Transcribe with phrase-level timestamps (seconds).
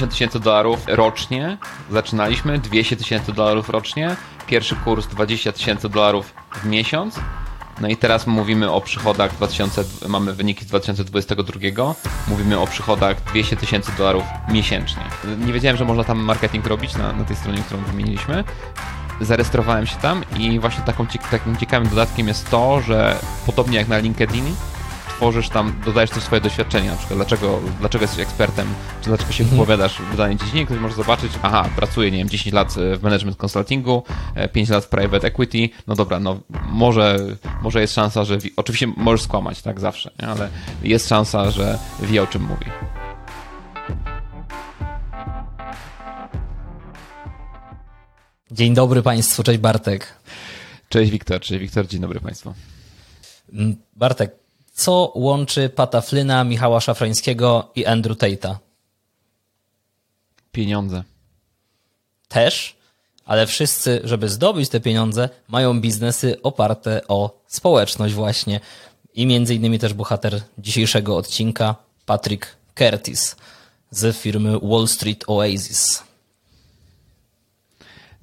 [0.00, 1.58] 50 tysięcy dolarów rocznie
[1.90, 7.20] zaczynaliśmy, 200 tysięcy dolarów rocznie, pierwszy kurs 20 tysięcy dolarów w miesiąc.
[7.80, 11.94] No i teraz mówimy o przychodach 2000, mamy wyniki z 2022,
[12.28, 15.02] mówimy o przychodach 200 tysięcy dolarów miesięcznie.
[15.46, 18.44] Nie wiedziałem, że można tam marketing robić na, na tej stronie, którą wymieniliśmy.
[19.20, 23.98] Zarejestrowałem się tam i właśnie taką, takim ciekawym dodatkiem jest to, że podobnie jak na
[23.98, 24.54] LinkedIn,
[25.20, 28.66] tworzysz tam, dodajesz też swoje doświadczenia, na przykład dlaczego, dlaczego jesteś ekspertem,
[29.02, 29.60] czy dlaczego się mhm.
[29.60, 33.36] wypowiadasz w danej dziedzinie, ktoś może zobaczyć, aha, pracuję, nie wiem, 10 lat w management
[33.36, 34.02] consultingu,
[34.52, 37.18] 5 lat w private equity, no dobra, no może,
[37.62, 40.28] może jest szansa, że, oczywiście możesz skłamać, tak, zawsze, nie?
[40.28, 40.48] ale
[40.82, 42.66] jest szansa, że wie o czym mówi.
[48.50, 50.06] Dzień dobry Państwu, cześć Bartek.
[50.88, 52.54] Cześć Wiktor, cześć Wiktor, dzień dobry Państwu.
[53.52, 54.40] Mm, Bartek,
[54.80, 58.56] co łączy Pata Flyna, Michała Szafrańskiego i Andrew Tate'a?
[60.52, 61.04] Pieniądze.
[62.28, 62.76] Też,
[63.24, 68.60] ale wszyscy, żeby zdobyć te pieniądze, mają biznesy oparte o społeczność właśnie.
[69.14, 71.74] I między innymi też bohater dzisiejszego odcinka,
[72.06, 73.36] Patrick Curtis
[73.90, 76.02] z firmy Wall Street Oasis.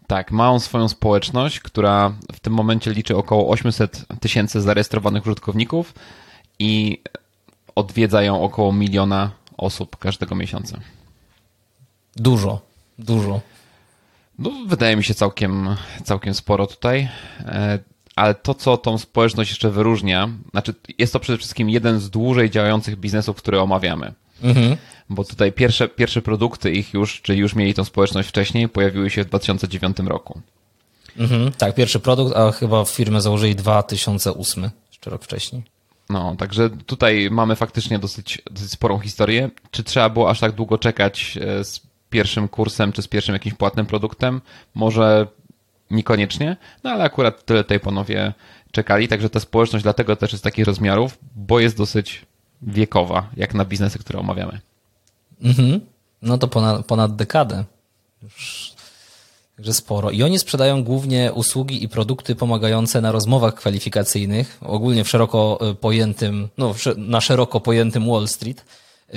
[0.08, 5.94] Tak, ma on swoją społeczność, która w tym momencie liczy około 800 tysięcy zarejestrowanych użytkowników
[6.60, 7.02] i
[7.76, 10.80] odwiedza ją około miliona osób każdego miesiąca.
[12.16, 12.62] Dużo,
[13.00, 13.42] dużo.
[14.40, 17.10] No, wydaje mi się całkiem, całkiem sporo tutaj.
[17.40, 17.80] E,
[18.16, 22.50] ale to, co tą społeczność jeszcze wyróżnia, znaczy jest to przede wszystkim jeden z dłużej
[22.50, 24.14] działających biznesów, które omawiamy.
[24.44, 24.78] Mhm.
[25.10, 29.24] Bo tutaj pierwsze, pierwsze produkty ich już, czyli już mieli tą społeczność wcześniej, pojawiły się
[29.24, 30.42] w 2009 roku.
[31.18, 35.64] Mhm, tak, pierwszy produkt, a chyba firmę założyli 2008, jeszcze rok wcześniej.
[36.10, 39.50] No, także tutaj mamy faktycznie dosyć, dosyć sporą historię.
[39.72, 43.56] Czy trzeba było aż tak długo czekać e, z pierwszym kursem, czy z pierwszym jakimś
[43.56, 44.42] płatnym produktem?
[44.76, 45.28] Może
[45.92, 48.34] niekoniecznie, no ale akurat tyle tej panowie
[48.72, 52.26] czekali, także ta społeczność dlatego też jest takich rozmiarów, bo jest dosyć
[52.62, 54.60] wiekowa, jak na biznesy, które omawiamy.
[55.42, 55.82] Mhm.
[56.22, 57.64] No to ponad, ponad dekadę.
[58.24, 58.74] Już
[59.58, 60.12] Także sporo.
[60.12, 65.76] I oni sprzedają głównie usługi i produkty pomagające na rozmowach kwalifikacyjnych, ogólnie w szeroko e,
[65.76, 68.66] pojętym, no, na szeroko pojętym Wall Street.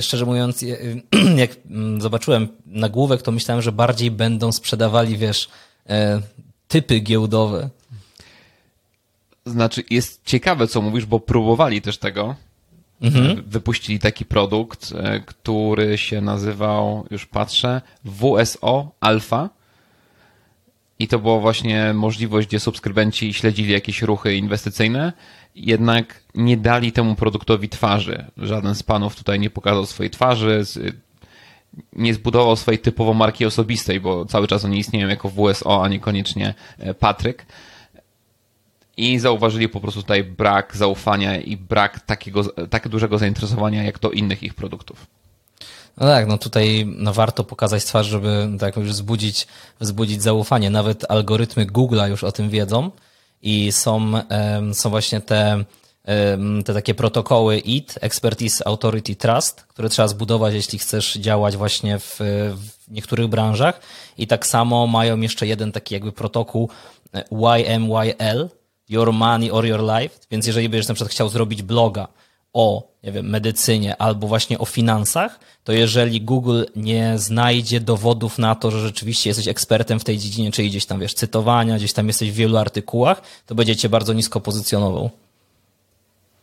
[0.01, 0.65] Szczerze mówiąc,
[1.37, 5.49] jak mm, zobaczyłem nagłówek, to myślałem, że bardziej będą sprzedawali, wiesz,
[5.89, 6.21] e,
[6.69, 7.69] typy giełdowe.
[9.47, 12.35] Znaczy, jest ciekawe, co mówisz, bo próbowali też tego.
[13.03, 13.43] Mhm.
[13.47, 19.60] Wypuścili taki produkt, e, który się nazywał, już patrzę, WSO Alpha
[21.01, 25.13] i to była właśnie możliwość, gdzie subskrybenci śledzili jakieś ruchy inwestycyjne,
[25.55, 28.25] jednak nie dali temu produktowi twarzy.
[28.37, 30.63] Żaden z panów tutaj nie pokazał swojej twarzy,
[31.93, 36.55] nie zbudował swojej typowo marki osobistej, bo cały czas oni istnieją jako WSO, a niekoniecznie
[36.79, 37.47] e, Patryk.
[38.97, 44.11] I zauważyli po prostu tutaj brak zaufania i brak takiego, tak dużego zainteresowania jak do
[44.11, 45.07] innych ich produktów.
[45.97, 49.47] No tak, no tutaj no warto pokazać twarz, żeby tak już wzbudzić,
[49.81, 50.71] wzbudzić zaufanie.
[50.71, 52.91] Nawet algorytmy Google'a już o tym wiedzą
[53.43, 54.13] i są,
[54.73, 55.65] są właśnie te,
[56.65, 62.17] te takie protokoły IT, Expertise Authority Trust, które trzeba zbudować, jeśli chcesz działać właśnie w,
[62.57, 63.81] w niektórych branżach.
[64.19, 66.71] I tak samo mają jeszcze jeden taki jakby protokół
[67.15, 67.25] e,
[67.59, 68.49] YMYL,
[68.89, 70.19] Your Money or Your Life.
[70.31, 72.09] Więc jeżeli będziesz na przykład chciał zrobić bloga,
[72.53, 78.55] o, nie wiem, medycynie albo właśnie o finansach, to jeżeli Google nie znajdzie dowodów na
[78.55, 82.07] to, że rzeczywiście jesteś ekspertem w tej dziedzinie, czyli gdzieś tam wiesz, cytowania, gdzieś tam
[82.07, 85.11] jesteś w wielu artykułach, to będzie cię bardzo nisko pozycjonował.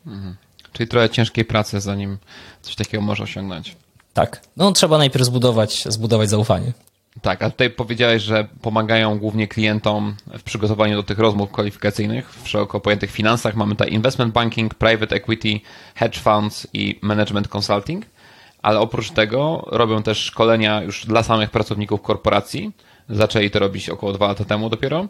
[0.06, 0.36] Mhm.
[0.74, 2.18] Czyli trochę ciężkiej pracy, zanim
[2.62, 3.76] coś takiego może osiągnąć.
[4.14, 4.42] Tak.
[4.58, 6.74] No trzeba najpierw zbudować, zbudować zaufanie.
[7.22, 12.48] Tak, a tutaj powiedziałeś, że pomagają głównie klientom w przygotowaniu do tych rozmów kwalifikacyjnych w
[12.48, 13.56] szeroko pojętych finansach.
[13.56, 15.60] Mamy tutaj investment banking, private equity,
[15.96, 18.06] hedge funds i management consulting,
[18.62, 22.72] ale oprócz tego robią też szkolenia już dla samych pracowników korporacji.
[23.10, 25.08] Zaczęli to robić około dwa lata temu dopiero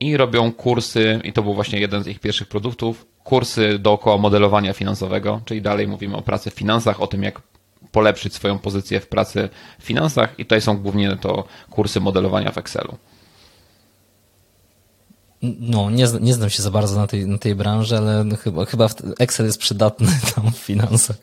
[0.00, 4.72] i robią kursy, i to był właśnie jeden z ich pierwszych produktów, kursy dookoła modelowania
[4.72, 7.40] finansowego, czyli dalej mówimy o pracy w finansach, o tym jak
[7.92, 9.48] polepszyć swoją pozycję w pracy
[9.80, 12.96] w finansach i tutaj są głównie to kursy modelowania w Excelu.
[15.60, 18.88] No, nie, nie znam się za bardzo na tej, na tej branży, ale chyba, chyba
[19.18, 21.16] Excel jest przydatny tam w finansach.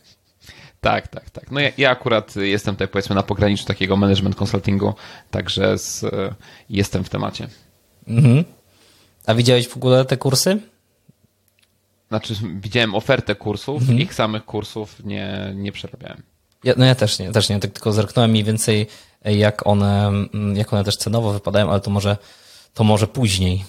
[0.82, 1.52] Tak, tak, tak.
[1.52, 4.94] No ja, ja, akurat jestem tutaj powiedzmy na pograniczu takiego management consultingu,
[5.32, 6.06] także z,
[6.70, 7.48] jestem w temacie.
[8.08, 8.44] Mhm.
[9.26, 10.60] A widziałeś w ogóle te kursy?
[12.10, 14.00] Znaczy, widziałem ofertę kursów, mhm.
[14.00, 16.24] ich samych kursów nie, nie przerabiałem.
[16.64, 18.88] Ja, no ja też nie, też nie, tak tylko zerknąłem mniej więcej
[19.26, 22.18] jak one, mm, jak one też cenowo wypadają, ale to może,
[22.74, 23.66] to może później.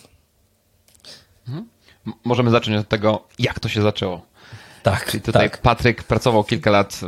[1.48, 1.68] Mhm.
[2.24, 4.22] Możemy zacząć od tego, jak to się zaczęło.
[4.82, 5.06] Tak.
[5.10, 5.62] Czyli tutaj tak.
[5.62, 7.00] Patryk pracował kilka lat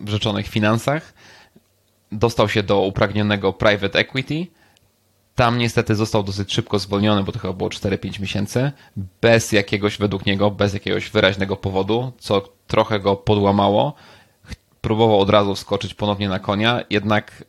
[0.00, 1.12] w rzeczonych finansach,
[2.12, 4.46] dostał się do upragnionego private equity.
[5.34, 8.72] Tam niestety został dosyć szybko zwolniony, bo to chyba było 4-5 miesięcy,
[9.20, 13.94] bez jakiegoś, według niego, bez jakiegoś wyraźnego powodu, co trochę go podłamało.
[14.80, 17.44] Próbował od razu wskoczyć ponownie na konia, jednak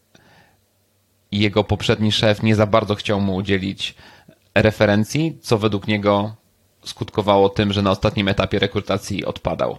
[1.31, 3.95] jego poprzedni szef nie za bardzo chciał mu udzielić
[4.55, 6.35] referencji, co według niego
[6.85, 9.77] skutkowało tym, że na ostatnim etapie rekrutacji odpadał.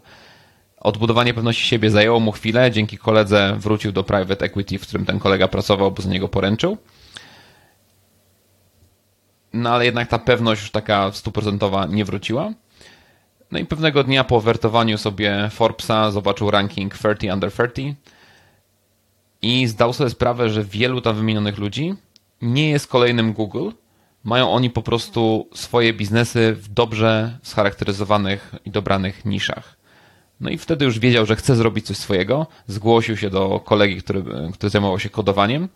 [0.81, 5.19] Odbudowanie pewności siebie zajęło mu chwilę, dzięki koledze wrócił do private equity, w którym ten
[5.19, 6.79] kolega pracował, bo z niego poręczył.
[9.53, 12.53] No ale jednak ta pewność już taka stuprocentowa nie wróciła.
[13.53, 17.95] No i pewnego dnia po wertowaniu sobie Forbesa zobaczył ranking 30 under 30
[19.43, 21.95] i zdał sobie sprawę, że wielu tam wymienionych ludzi
[22.43, 23.71] nie jest kolejnym Google.
[24.25, 29.77] Mają oni po prostu swoje biznesy w dobrze scharakteryzowanych i dobranych niszach.
[30.41, 32.47] No i wtedy już wiedział, że chce zrobić coś swojego.
[32.67, 35.69] Zgłosił się do kolegi, który, który zajmował się kodowaniem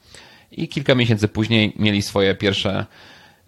[0.53, 2.87] i kilka miesięcy później mieli swoje pierwsze,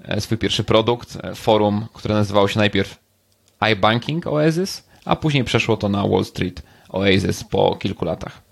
[0.05, 3.07] e, swój pierwszy produkt, e, forum, które nazywało się najpierw
[3.60, 8.43] iBanking Oasis, a później przeszło to na Wall Street Oasis po kilku latach.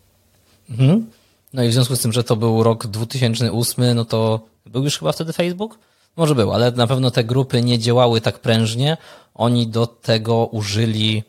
[0.70, 1.06] Mhm.
[1.52, 4.98] No i w związku z tym, że to był rok 2008, no to był już
[4.98, 5.78] chyba wtedy Facebook?
[6.16, 8.96] Może był, ale na pewno te grupy nie działały tak prężnie.
[9.34, 11.22] Oni do tego użyli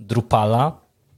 [0.00, 0.72] Drupala.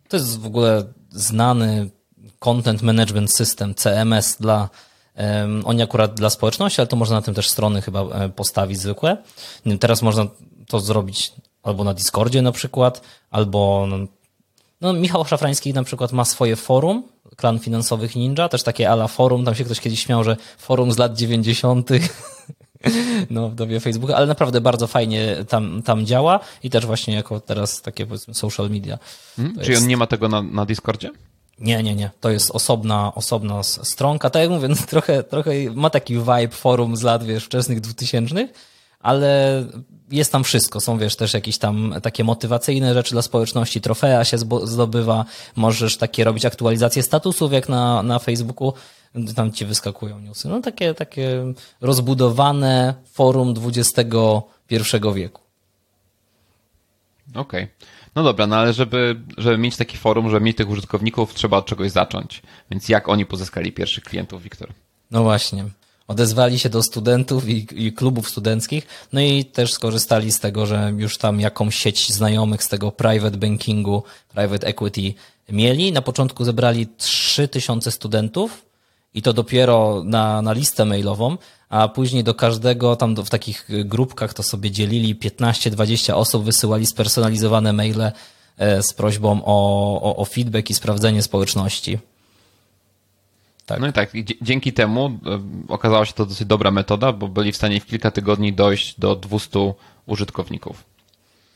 [0.08, 1.90] To jest w ogóle znany
[2.38, 4.68] Content Management System, CMS dla
[5.64, 9.16] oni akurat dla społeczności, ale to można na tym też strony chyba e, postawić zwykłe.
[9.80, 10.26] Teraz można
[10.68, 11.32] to zrobić
[11.66, 13.86] albo na Discordzie na przykład, albo
[14.80, 17.02] no, Michał Szafrański na przykład ma swoje forum,
[17.36, 20.98] klan finansowych ninja, też takie ala forum, tam się ktoś kiedyś śmiał, że forum z
[20.98, 21.90] lat 90.
[23.30, 27.40] no w dobie Facebooka, ale naprawdę bardzo fajnie tam, tam działa i też właśnie jako
[27.40, 28.98] teraz takie powiedzmy social media.
[29.36, 29.58] Hmm?
[29.58, 29.82] Czyli jest...
[29.82, 31.10] on nie ma tego na, na Discordzie?
[31.58, 32.10] Nie, nie, nie.
[32.20, 34.30] To jest osobna, osobna stronka.
[34.30, 38.48] Tak jak mówię, no, trochę, trochę ma taki vibe forum z lat, wiesz, wczesnych 2000
[39.06, 39.64] ale
[40.10, 40.80] jest tam wszystko.
[40.80, 45.24] Są, wiesz, też jakieś tam takie motywacyjne rzeczy dla społeczności, trofea się zdobywa,
[45.56, 48.72] możesz takie robić aktualizacje statusów, jak na, na Facebooku,
[49.36, 50.48] tam ci wyskakują newsy.
[50.48, 54.06] No takie, takie rozbudowane forum XXI
[55.14, 55.42] wieku.
[57.30, 57.40] Okej.
[57.40, 57.68] Okay.
[58.14, 61.66] No dobra, no ale żeby, żeby mieć taki forum, żeby mieć tych użytkowników, trzeba od
[61.66, 62.42] czegoś zacząć.
[62.70, 64.68] Więc jak oni pozyskali pierwszych klientów, Wiktor?
[65.10, 65.64] No właśnie
[66.08, 70.92] odezwali się do studentów i, i, klubów studenckich, no i też skorzystali z tego, że
[70.96, 74.02] już tam jakąś sieć znajomych z tego private bankingu,
[74.34, 75.14] private equity
[75.48, 75.92] mieli.
[75.92, 78.66] Na początku zebrali 3000 studentów
[79.14, 81.38] i to dopiero na, na listę mailową,
[81.68, 86.86] a później do każdego tam do, w takich grupkach to sobie dzielili 15-20 osób, wysyłali
[86.86, 88.12] spersonalizowane maile
[88.56, 91.98] e, z prośbą o, o, o feedback i sprawdzenie społeczności.
[93.66, 93.80] Tak.
[93.80, 94.10] No i tak,
[94.42, 98.10] dzięki temu e, okazała się to dosyć dobra metoda, bo byli w stanie w kilka
[98.10, 99.72] tygodni dojść do 200
[100.06, 100.84] użytkowników.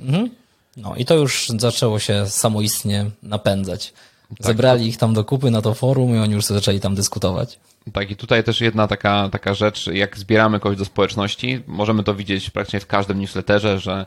[0.00, 0.30] Mhm.
[0.76, 3.92] No i to już zaczęło się samoistnie napędzać.
[4.28, 7.58] Tak, Zebrali ich tam do kupy na to forum i oni już zaczęli tam dyskutować.
[7.92, 12.14] Tak, i tutaj też jedna taka, taka rzecz, jak zbieramy kogoś do społeczności, możemy to
[12.14, 14.06] widzieć praktycznie w każdym newsletterze, że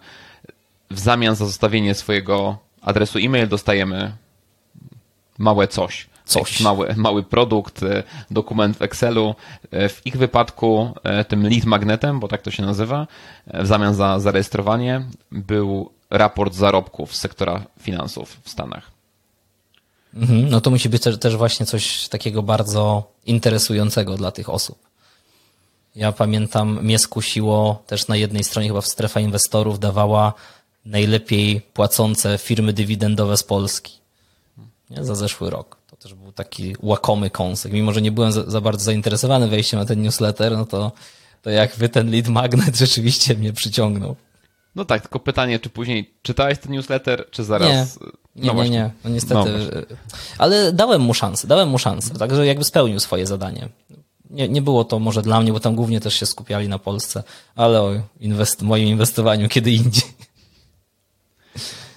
[0.91, 4.11] w zamian za zostawienie swojego adresu e-mail dostajemy
[5.37, 6.59] małe coś coś.
[6.59, 9.35] Mały, mały produkt, e, dokument w Excelu.
[9.71, 13.07] E, w ich wypadku e, tym lead magnetem, bo tak to się nazywa,
[13.47, 18.91] w zamian za zarejestrowanie był raport zarobków z sektora finansów w Stanach.
[20.13, 24.77] Mhm, no to musi być też, też właśnie coś takiego bardzo interesującego dla tych osób.
[25.95, 30.33] Ja pamiętam, mnie skusiło też na jednej stronie, chyba w strefa inwestorów, dawała
[30.85, 34.03] najlepiej płacące firmy dywidendowe z Polski
[34.89, 35.05] nie?
[35.05, 37.71] za zeszły rok też był taki łakomy kąsek.
[37.71, 40.91] Mimo, że nie byłem za, za, bardzo zainteresowany wejściem na ten newsletter, no to,
[41.41, 44.15] to jak wy ten lead magnet rzeczywiście mnie przyciągnął.
[44.75, 47.99] No tak, tylko pytanie, czy później czytałeś ten newsletter, czy zaraz...
[48.35, 48.91] Nie, nie, no nie, nie.
[49.03, 49.35] No niestety.
[49.35, 49.81] No
[50.37, 53.69] ale dałem mu szansę, dałem mu szansę, także jakby spełnił swoje zadanie.
[54.29, 57.23] Nie, nie było to może dla mnie, bo tam głównie też się skupiali na Polsce,
[57.55, 60.03] ale o inwest moim inwestowaniu kiedy indziej.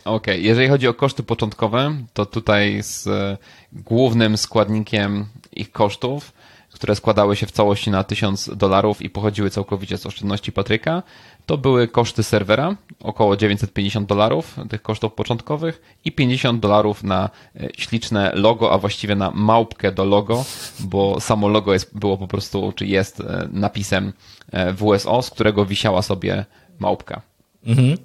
[0.06, 0.38] Okej, okay.
[0.38, 3.36] jeżeli chodzi o koszty początkowe, to tutaj z e,
[3.72, 6.32] głównym składnikiem ich kosztów
[6.76, 11.02] które składały się w całości na 1000 dolarów i pochodziły całkowicie z oszczędności Patryka,
[11.46, 17.68] to były koszty serwera, około 950 dolarów tych kosztów początkowych i 50 dolarów na e,
[17.78, 20.44] śliczne logo, a właściwie na małpkę do logo,
[20.80, 24.12] bo samo logo jest, było po prostu, czy jest e, napisem
[24.74, 26.44] WSO, z którego wisiała sobie
[26.78, 27.20] małpka.
[27.66, 27.96] Mhm.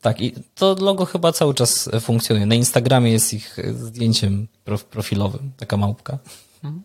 [0.00, 2.46] Tak, i to logo chyba cały czas funkcjonuje.
[2.46, 4.48] Na Instagramie jest ich zdjęciem
[4.90, 6.18] profilowym, taka małpka.
[6.64, 6.82] Mhm.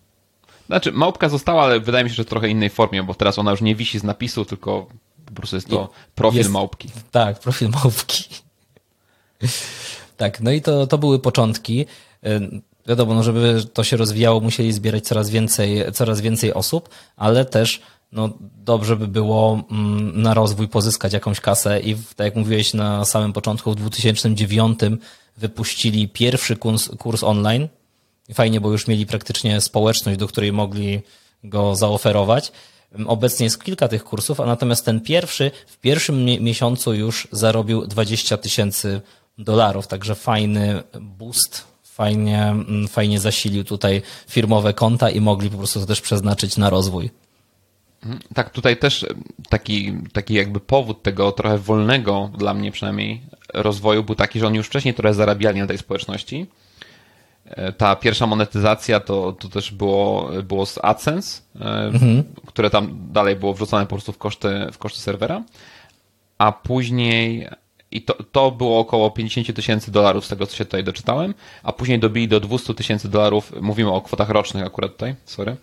[0.68, 3.52] Znaczy, małpka została, ale wydaje mi się, że w trochę innej formie, bo teraz ona
[3.52, 4.88] już nie wisi z napisu, tylko
[5.26, 6.90] po prostu jest to profil jest, małpki.
[7.12, 8.24] Tak, profil małpki.
[10.18, 11.86] tak, no i to, to były początki.
[12.26, 17.46] Y, wiadomo, no żeby to się rozwijało, musieli zbierać coraz więcej, coraz więcej osób, ale
[17.46, 17.82] też
[18.16, 18.30] no,
[18.66, 23.34] dobrze by było mm, na rozwój pozyskać jakąś kasę i tak jak mówiłeś na samym
[23.34, 24.80] początku, w 2009
[25.38, 27.68] wypuścili pierwszy kurs, kurs online.
[28.34, 31.02] Fajnie, bo już mieli praktycznie społeczność, do której mogli
[31.44, 32.52] go zaoferować.
[33.06, 38.38] Obecnie jest kilka tych kursów, a natomiast ten pierwszy w pierwszym miesiącu już zarobił 20
[38.38, 39.02] tysięcy
[39.38, 45.80] dolarów, także fajny boost, fajnie, mm, fajnie zasilił tutaj firmowe konta i mogli po prostu
[45.80, 47.10] to też przeznaczyć na rozwój.
[48.34, 49.06] Tak, tutaj też
[49.50, 53.22] taki, taki jakby powód tego trochę wolnego, dla mnie przynajmniej,
[53.54, 56.48] rozwoju był taki, że oni już wcześniej trochę zarabiali na tej społeczności
[57.46, 62.24] E, ta pierwsza monetyzacja to, to też było, było z AdSense, e, mhm.
[62.46, 65.44] które tam dalej było wrzucane po prostu w koszty, w koszty serwera,
[66.38, 67.48] a później
[67.92, 71.34] i to, to było około 50 tysięcy dolarów z tego, co się tutaj doczytałem,
[71.64, 75.58] a później dobili do 200 tysięcy dolarów, mówimy o kwotach rocznych akurat tutaj, sorry,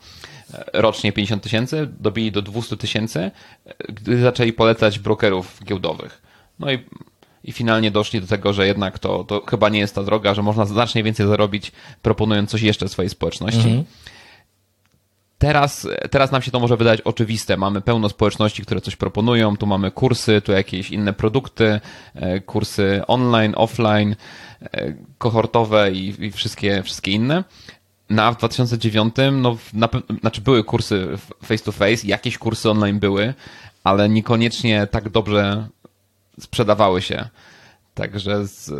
[0.72, 3.30] rocznie 50 tysięcy, dobili do 200 tysięcy,
[3.88, 6.22] gdy zaczęli polecać brokerów giełdowych.
[6.58, 6.78] No i
[7.44, 10.42] i finalnie doszli do tego, że jednak to, to chyba nie jest ta droga, że
[10.42, 13.68] można znacznie więcej zarobić, proponując coś jeszcze swojej społeczności.
[13.68, 13.84] Mhm.
[15.38, 17.56] Teraz, teraz nam się to może wydać oczywiste.
[17.56, 19.56] Mamy pełno społeczności, które coś proponują.
[19.56, 21.80] Tu mamy kursy, tu jakieś inne produkty,
[22.14, 24.16] e, kursy online, offline,
[24.62, 27.44] e, kohortowe i, i wszystkie, wszystkie inne.
[28.12, 29.88] Na w 2009, no, na,
[30.20, 31.08] znaczy były kursy
[31.42, 33.34] face to face, jakieś kursy online były,
[33.84, 35.68] ale niekoniecznie tak dobrze
[36.40, 37.28] sprzedawały się.
[37.94, 38.70] Także z,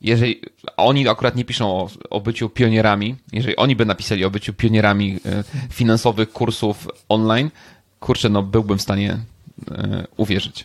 [0.00, 0.40] jeżeli
[0.76, 5.18] oni akurat nie piszą o, o byciu pionierami, jeżeli oni by napisali o byciu pionierami
[5.26, 7.50] e, finansowych kursów online,
[8.00, 9.18] kurczę, no byłbym w stanie
[9.70, 10.64] e, uwierzyć.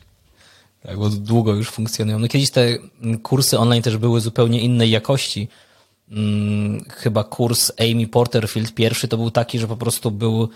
[0.83, 2.19] Tak, bo długo już funkcjonują.
[2.19, 2.77] No kiedyś te
[3.23, 5.47] kursy online też były zupełnie innej jakości.
[6.13, 10.49] Hmm, chyba kurs Amy Porterfield pierwszy to był taki, że po prostu był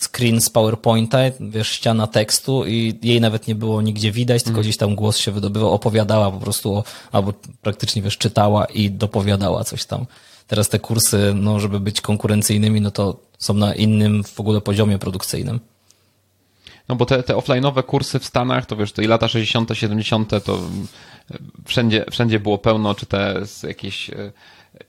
[0.00, 4.62] screen z PowerPointa, wiesz, ściana tekstu i jej nawet nie było nigdzie widać, tylko mm.
[4.62, 9.64] gdzieś tam głos się wydobywał, opowiadała po prostu, o, albo praktycznie, wiesz, czytała i dopowiadała
[9.64, 10.06] coś tam.
[10.46, 14.98] Teraz te kursy, no, żeby być konkurencyjnymi, no to są na innym w ogóle poziomie
[14.98, 15.60] produkcyjnym.
[16.88, 20.44] No bo te, te offline'owe kursy w Stanach, to wiesz, to i lata 60., 70.,
[20.44, 20.58] to
[21.64, 24.32] wszędzie, wszędzie było pełno, czy te jakieś e,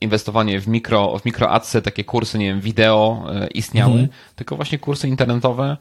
[0.00, 4.08] inwestowanie w mikro, w mikro adsy, takie kursy, nie wiem, wideo e, istniały, mhm.
[4.36, 5.76] tylko właśnie kursy internetowe.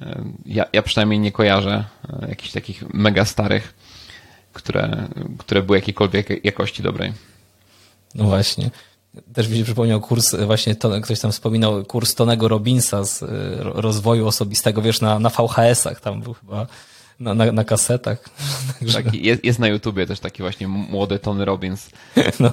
[0.00, 1.84] E, ja, ja przynajmniej nie kojarzę
[2.22, 3.74] e, jakichś takich mega starych,
[4.52, 7.12] które, które były jakiejkolwiek jakości dobrej.
[8.14, 8.70] No właśnie.
[9.32, 13.24] Też mi się przypomniał kurs, właśnie to, ktoś tam wspominał, kurs Tonego Robinsa z
[13.60, 16.66] rozwoju osobistego, wiesz, na, na VHS-ach, tam był chyba
[17.20, 18.18] na, na, na kasetach.
[18.92, 21.90] Tak, jest, jest na YouTubie też taki właśnie młody Tony Robbins.
[22.40, 22.52] No.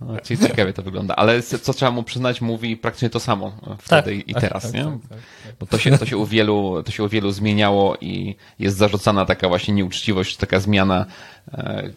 [0.00, 4.28] No, ciekawie to wygląda, ale co trzeba mu przyznać, mówi praktycznie to samo wtedy tak,
[4.28, 4.84] i teraz, tak, nie?
[4.84, 7.96] Tak, tak, tak, Bo to się, to, się u wielu, to się u wielu zmieniało
[8.00, 11.06] i jest zarzucana taka właśnie nieuczciwość, taka zmiana
[11.52, 11.90] e,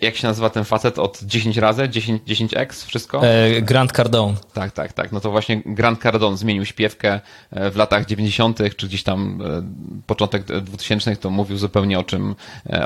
[0.00, 1.88] jak się nazywa ten facet od 10 razy?
[1.88, 2.86] 10, 10x?
[2.86, 3.26] Wszystko?
[3.26, 4.34] E, Grant Cardone.
[4.52, 5.12] Tak, tak, tak.
[5.12, 7.20] No to właśnie Grant Cardone zmienił śpiewkę
[7.50, 9.62] e, w latach 90., czy gdzieś tam e,
[10.06, 12.34] początek 2000 to mówił zupełnie o czym,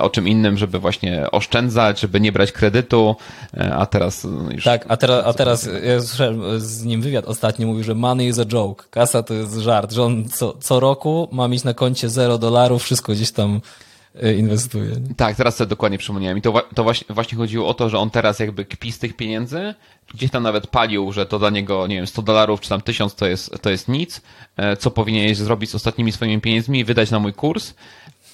[0.00, 3.16] o czym innym, żeby właśnie oszczędzać, żeby nie brać kredytu,
[3.72, 4.64] a teraz już...
[4.64, 8.38] Tak, a teraz, a teraz ja słyszałem z nim wywiad ostatnio, mówił, że money is
[8.38, 12.08] a joke, kasa to jest żart, że on co, co roku ma mieć na koncie
[12.08, 13.60] 0 dolarów, wszystko gdzieś tam
[14.22, 14.90] E, inwestuje.
[15.16, 16.38] Tak, teraz sobie dokładnie przypomniałem.
[16.38, 19.16] I to, to właśnie, właśnie chodziło o to, że on teraz jakby kpi z tych
[19.16, 19.74] pieniędzy,
[20.14, 23.14] gdzieś tam nawet palił, że to dla niego, nie wiem, 100 dolarów czy tam 1000
[23.14, 24.20] to jest, to jest nic,
[24.56, 27.74] e, co powinieneś zrobić z ostatnimi swoimi pieniędzmi, wydać na mój kurs,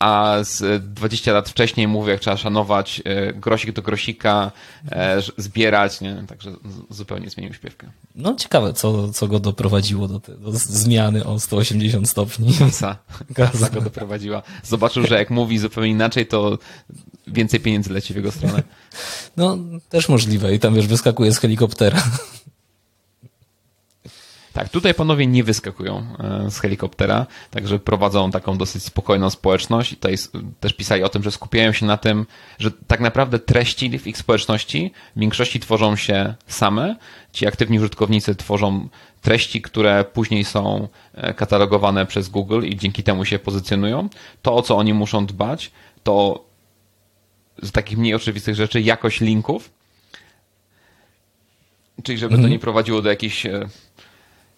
[0.00, 4.52] a z 20 lat wcześniej mówię, jak trzeba szanować e, grosik do grosika,
[4.92, 6.24] e, zbierać, nie?
[6.28, 6.52] Także
[6.90, 7.90] zupełnie zmienił śpiewkę.
[8.14, 12.54] No ciekawe, co, co go doprowadziło do, te, do zmiany o 180 stopni.
[12.58, 12.96] Kasa.
[13.34, 14.42] Kasa go doprowadziła.
[14.62, 16.58] Zobaczył, że jak mówi zupełnie inaczej, to
[17.26, 18.62] więcej pieniędzy leci w jego stronę.
[19.36, 20.54] No, też możliwe.
[20.54, 22.02] I tam, wiesz, wyskakuje z helikoptera.
[24.52, 29.96] Tak, tutaj panowie nie wyskakują e, z helikoptera, także prowadzą taką dosyć spokojną społeczność i
[29.96, 30.16] tutaj
[30.60, 32.26] też pisali o tym, że skupiają się na tym,
[32.58, 36.96] że tak naprawdę treści w ich społeczności w większości tworzą się same.
[37.32, 38.88] Ci aktywni użytkownicy tworzą
[39.22, 44.08] treści, które później są e, katalogowane przez Google i dzięki temu się pozycjonują.
[44.42, 45.70] To, o co oni muszą dbać,
[46.02, 46.44] to
[47.62, 49.70] z takich mniej oczywistych rzeczy jakość linków,
[52.02, 52.42] czyli żeby mhm.
[52.42, 53.68] to nie prowadziło do jakichś e,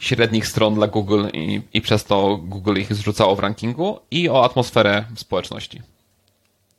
[0.02, 4.44] średnich stron dla Google i, i przez to Google ich zrzucało w rankingu i o
[4.44, 5.82] atmosferę społeczności.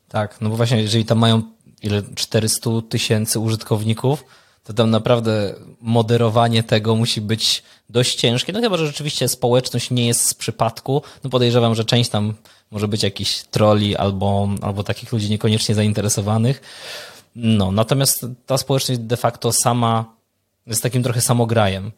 [0.10, 1.42] Tak, no bo właśnie jeżeli tam mają
[1.82, 4.26] ile 400 tysięcy użytkowników,
[4.64, 8.54] to tam naprawdę moderowanie tego musi być dość ciężkie.
[8.54, 11.02] No chyba, że rzeczywiście społeczność nie jest z przypadku.
[11.24, 12.34] No podejrzewam, że część tam
[12.72, 16.62] może być jakiś troli albo, albo takich ludzi niekoniecznie zainteresowanych.
[17.36, 20.06] No, natomiast ta społeczność de facto sama
[20.68, 21.92] jest takim trochę samograjem.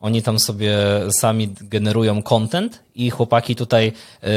[0.00, 0.76] Oni tam sobie
[1.10, 4.28] sami generują content i chłopaki tutaj, e,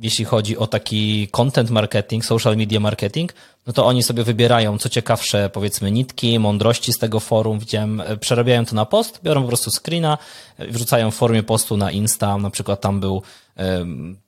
[0.00, 3.32] jeśli chodzi o taki content marketing, social media marketing,
[3.66, 8.16] no to oni sobie wybierają co ciekawsze, powiedzmy, nitki, mądrości z tego forum, widziałem, e,
[8.16, 10.18] przerabiają to na post, biorą po prostu screena,
[10.58, 13.22] e, wrzucają w formie postu na Insta, na przykład tam był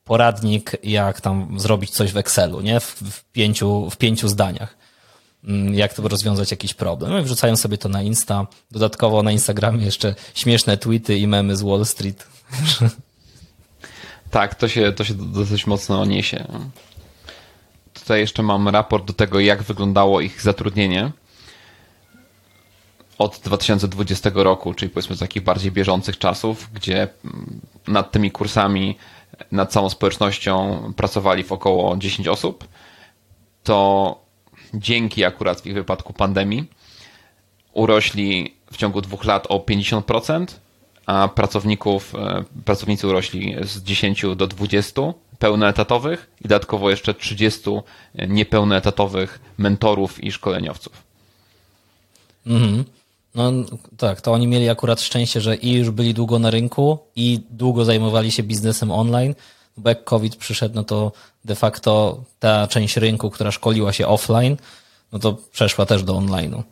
[0.05, 2.81] poradnik, jak tam zrobić coś w Excelu, nie?
[2.81, 4.78] W, w pięciu, w pięciu zdaniach.
[5.45, 7.11] Mm, jak to rozwiązać jakiś problem.
[7.11, 8.47] No i wrzucają sobie to na Insta.
[8.71, 12.27] Dodatkowo na Instagramie jeszcze śmieszne tweety i memy z Wall Street.
[14.31, 16.45] Tak, to się, to się dosyć mocno niesie.
[17.95, 21.13] Tutaj jeszcze mam raport do tego, jak wyglądało ich zatrudnienie
[23.19, 28.97] od 2020 roku, czyli powiedzmy z takich bardziej bieżących czasów, gdzie mm, nad tymi kursami,
[29.53, 32.69] nad całą społecznością pracowali w około 10 osób,
[33.63, 34.28] to
[34.75, 36.65] dzięki akurat w ich wypadku pandemii
[37.73, 40.47] urośli w ciągu dwóch lat o 50%,
[41.07, 45.03] a pracowników, e, pracownicy urośli z 10 do 20
[45.39, 47.71] pełnoetatowych i dodatkowo jeszcze 30
[48.29, 51.03] niepełnoetatowych mentorów i szkoleniowców.
[52.47, 52.85] Mhm.
[53.35, 53.53] No
[53.97, 57.85] tak, to oni mieli akurat szczęście, że i już byli długo na rynku i długo
[57.85, 59.35] zajmowali się biznesem online,
[59.79, 61.13] bo jak COVID przyszedł, no to
[61.45, 64.57] de facto ta część rynku, która szkoliła się offline,
[65.13, 66.63] no to przeszła też do online'u.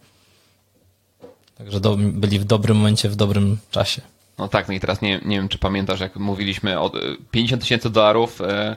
[1.58, 4.02] Także do, byli w dobrym momencie, w dobrym czasie.
[4.38, 6.92] No tak, no i teraz nie, nie wiem, czy pamiętasz, jak mówiliśmy o
[7.30, 8.76] 50 tysięcy dolarów e,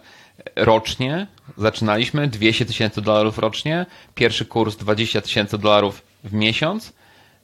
[0.55, 1.27] rocznie,
[1.57, 6.93] zaczynaliśmy, 200 tysięcy dolarów rocznie, pierwszy kurs 20 tysięcy dolarów w miesiąc,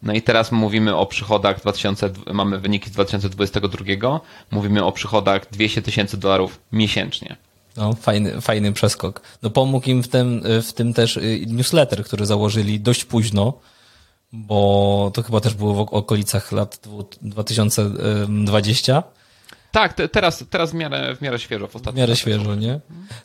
[0.04, 5.82] no i teraz mówimy o przychodach 2000, mamy wyniki z 2022, mówimy o przychodach 200
[5.82, 7.36] tysięcy dolarów miesięcznie.
[7.78, 9.22] No, fajny, fajny przeskok.
[9.42, 13.54] No pomógł im w tym, w tym też y, newsletter, który założyli dość późno,
[14.34, 16.80] bo to chyba też było w okolicach lat
[17.22, 19.04] 2020.
[19.76, 21.68] Tak, te, teraz, teraz w miarę, w miarę świeżo.
[21.68, 22.80] W, w miarę świeżo, nie?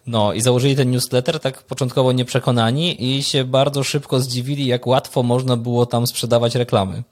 [0.06, 5.22] No i założyli ten newsletter tak początkowo nieprzekonani i się bardzo szybko zdziwili, jak łatwo
[5.22, 7.02] można było tam sprzedawać reklamy.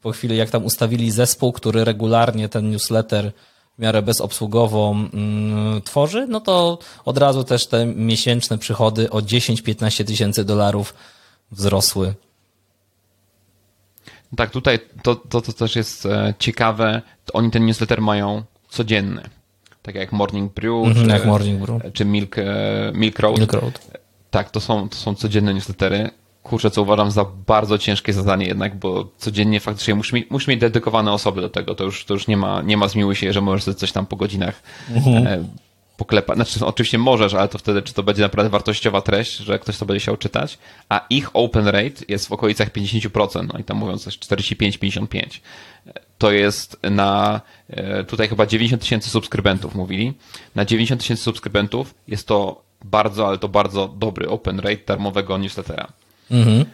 [0.00, 3.32] Po chwili, jak tam ustawili zespół, który regularnie ten newsletter
[3.78, 10.04] w miarę bezobsługowo mm, tworzy, no to od razu też te miesięczne przychody o 10-15
[10.04, 10.94] tysięcy dolarów
[11.50, 12.14] wzrosły.
[14.36, 17.02] Tak, tutaj to, to, to też jest e, ciekawe.
[17.32, 19.22] Oni ten newsletter mają codzienny.
[19.82, 21.92] Tak jak Morning Brew, -hmm, czy, jak Morning Brew.
[21.92, 22.44] czy Milk, e,
[22.94, 23.38] Milk Road.
[23.38, 23.88] Milk Road.
[24.30, 26.10] Tak, to są, to są codzienne newslettery
[26.42, 30.60] kurczę, co uważam za bardzo ciężkie zadanie jednak, bo codziennie faktycznie musisz mieć, musisz mieć
[30.60, 31.74] dedykowane osoby do tego.
[31.74, 34.16] To już, to już nie ma, nie ma zmiłuj się, że możesz coś tam po
[34.16, 35.48] godzinach mhm.
[35.96, 36.36] Poklepać.
[36.36, 39.86] Znaczy, oczywiście możesz, ale to wtedy, czy to będzie naprawdę wartościowa treść, że ktoś to
[39.86, 40.58] będzie chciał czytać.
[40.88, 45.40] A ich open rate jest w okolicach 50%, no i tam mówiąc coś 45-55.
[46.18, 50.12] To jest na, e, tutaj chyba 90 tysięcy subskrybentów mówili.
[50.54, 55.88] Na 90 tysięcy subskrybentów jest to bardzo, ale to bardzo dobry open rate darmowego newslettera.
[56.30, 56.64] Mhm.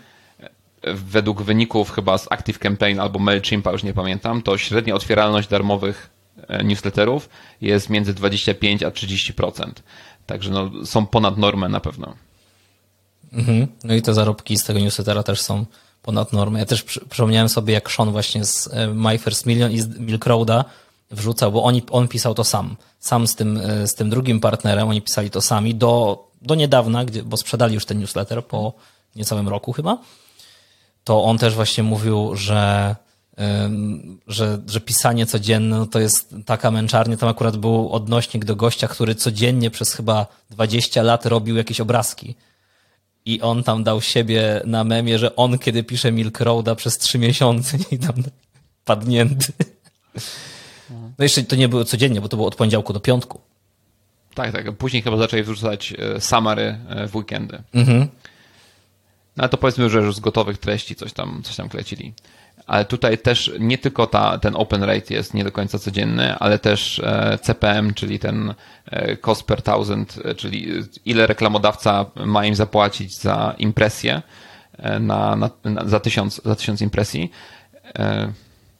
[0.94, 6.10] Według wyników chyba z Active Campaign albo MailChimpa, już nie pamiętam, to średnia otwieralność darmowych
[6.64, 7.28] newsletterów
[7.60, 9.70] jest między 25 a 30%.
[10.26, 12.14] Także no, są ponad normę na pewno.
[13.32, 13.66] Mhm.
[13.84, 15.66] No i te zarobki z tego newslettera też są
[16.02, 16.58] ponad normę.
[16.58, 20.26] Ja też przypomniałem sobie, jak Sean właśnie z e, My First Million i z Milk
[20.26, 20.64] Roada
[21.10, 22.76] wrzucał, bo oni, on pisał to sam.
[23.00, 27.04] Sam z tym, e, z tym drugim partnerem, oni pisali to sami do, do niedawna,
[27.24, 28.72] bo sprzedali już ten newsletter po
[29.16, 29.98] niecałym roku chyba,
[31.04, 32.96] to on też właśnie mówił, że,
[34.26, 37.16] że, że pisanie codzienne no to jest taka męczarnia.
[37.16, 42.34] Tam akurat był odnośnik do gościa, który codziennie przez chyba 20 lat robił jakieś obrazki.
[43.24, 47.18] I on tam dał siebie na memie, że on kiedy pisze Milk Roada przez trzy
[47.18, 48.14] miesiące i tam
[48.84, 49.52] padnięty.
[51.18, 53.40] No jeszcze to nie było codziennie, bo to było od poniedziałku do piątku.
[54.34, 54.72] Tak, tak.
[54.72, 57.62] Później chyba zaczęli wrzucać e, summary e, w weekendy.
[57.74, 58.08] Mhm.
[59.36, 62.14] No ale to powiedzmy, że już z gotowych treści coś tam, coś tam klecili.
[62.68, 66.58] Ale tutaj też nie tylko ta, ten open rate jest nie do końca codzienny, ale
[66.58, 68.54] też e, CPM, czyli ten
[69.20, 70.68] cost per thousand, czyli
[71.04, 74.22] ile reklamodawca ma im zapłacić za impresję
[75.00, 77.30] na, na, na za, tysiąc, za tysiąc impresji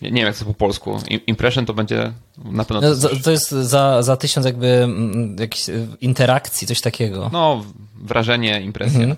[0.03, 0.99] nie wiem, jak to po polsku.
[1.27, 2.13] Impression to będzie
[2.45, 2.89] na pewno.
[2.89, 7.31] No, to jest za, za tysiąc jakby mm, jakichś e, interakcji, coś takiego.
[7.33, 9.01] No, wrażenie, impresja.
[9.01, 9.17] Mhm.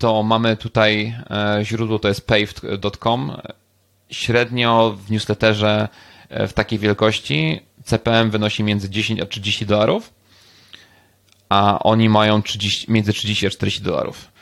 [0.00, 3.36] E, to mamy tutaj e, źródło, to jest paved.com.
[4.10, 5.88] Średnio w newsletterze
[6.30, 10.12] w takiej wielkości CPM wynosi między 10 a 30 dolarów,
[11.48, 14.32] a oni mają 30, między 30 a 40 dolarów.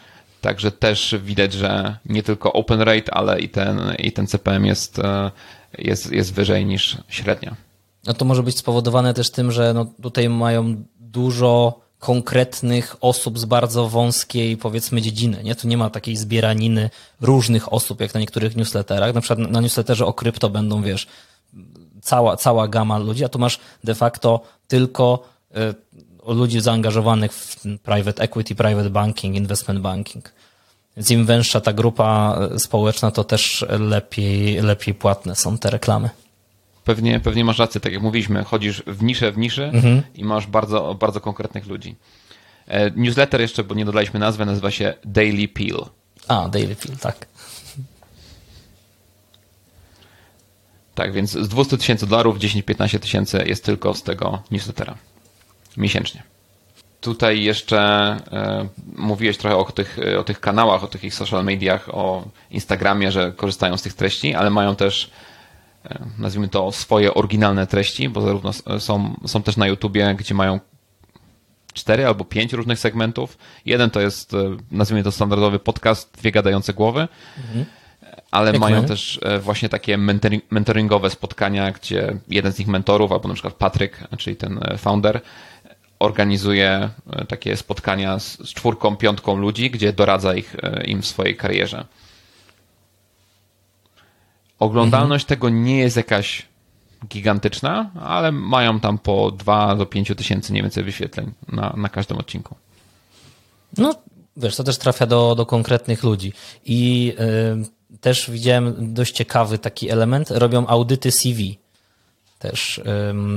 [0.40, 4.98] Także też widać, że nie tylko open rate, ale i ten, i ten CPM jest,
[4.98, 5.30] e,
[5.78, 7.56] jest, jest wyżej niż średnia.
[8.06, 13.44] No to może być spowodowane też tym, że no tutaj mają dużo konkretnych osób z
[13.44, 15.42] bardzo wąskiej, powiedzmy, dziedziny.
[15.44, 15.54] Nie?
[15.54, 19.14] Tu nie ma takiej zbieraniny różnych osób, jak na niektórych newsletterach.
[19.14, 21.06] Na przykład na newsletterze o krypto będą, wiesz,
[22.02, 25.24] cała, cała gama ludzi, a tu masz de facto tylko
[25.56, 30.32] y, ludzi zaangażowanych w private equity, private banking, investment banking.
[30.96, 36.10] Więc im węższa ta grupa społeczna, to też lepiej, lepiej płatne są te reklamy.
[36.88, 40.02] Pewnie, pewnie masz rację, tak jak mówiliśmy, chodzisz w niszę w niszy mhm.
[40.14, 41.96] i masz bardzo, bardzo konkretnych ludzi.
[42.66, 45.84] E, newsletter jeszcze, bo nie dodaliśmy nazwy, nazywa się Daily Peel.
[46.28, 47.26] A, Daily Peel, tak.
[50.94, 54.94] Tak, więc z 200 tysięcy dolarów 10-15 tysięcy jest tylko z tego newslettera
[55.76, 56.22] miesięcznie.
[57.00, 62.28] Tutaj jeszcze e, mówiłeś trochę o tych, o tych kanałach, o tych social mediach, o
[62.50, 65.10] Instagramie, że korzystają z tych treści, ale mają też,
[66.18, 70.60] nazwijmy to, swoje oryginalne treści, bo zarówno są, są też na YouTubie, gdzie mają
[71.72, 73.38] cztery albo pięć różnych segmentów.
[73.66, 77.08] Jeden to jest, e, nazwijmy to, standardowy podcast, dwie gadające głowy.
[77.38, 77.64] Mhm
[78.30, 78.88] ale Jak mają my?
[78.88, 79.98] też e, właśnie takie
[80.50, 85.20] mentoringowe spotkania, gdzie jeden z nich mentorów, albo na przykład Patryk, czyli ten e, founder,
[85.98, 91.84] organizuje e, takie spotkania z, czwórką, piątką ludzi, gdzie doradza ich, im w swojej karierze.
[94.58, 95.36] Oglądalność mhm.
[95.38, 96.46] tego nie jest jakaś
[97.08, 102.18] gigantyczna, ale mają tam po 2 do 5 tysięcy mniej więcej wyświetleń na, na każdym
[102.18, 102.54] odcinku.
[103.78, 103.94] No,
[104.36, 106.32] wiesz, to też trafia do, do konkretnych ludzi.
[106.64, 110.30] I yy, też widziałem dość ciekawy taki element.
[110.30, 111.58] Robią audyty CV
[112.38, 112.80] też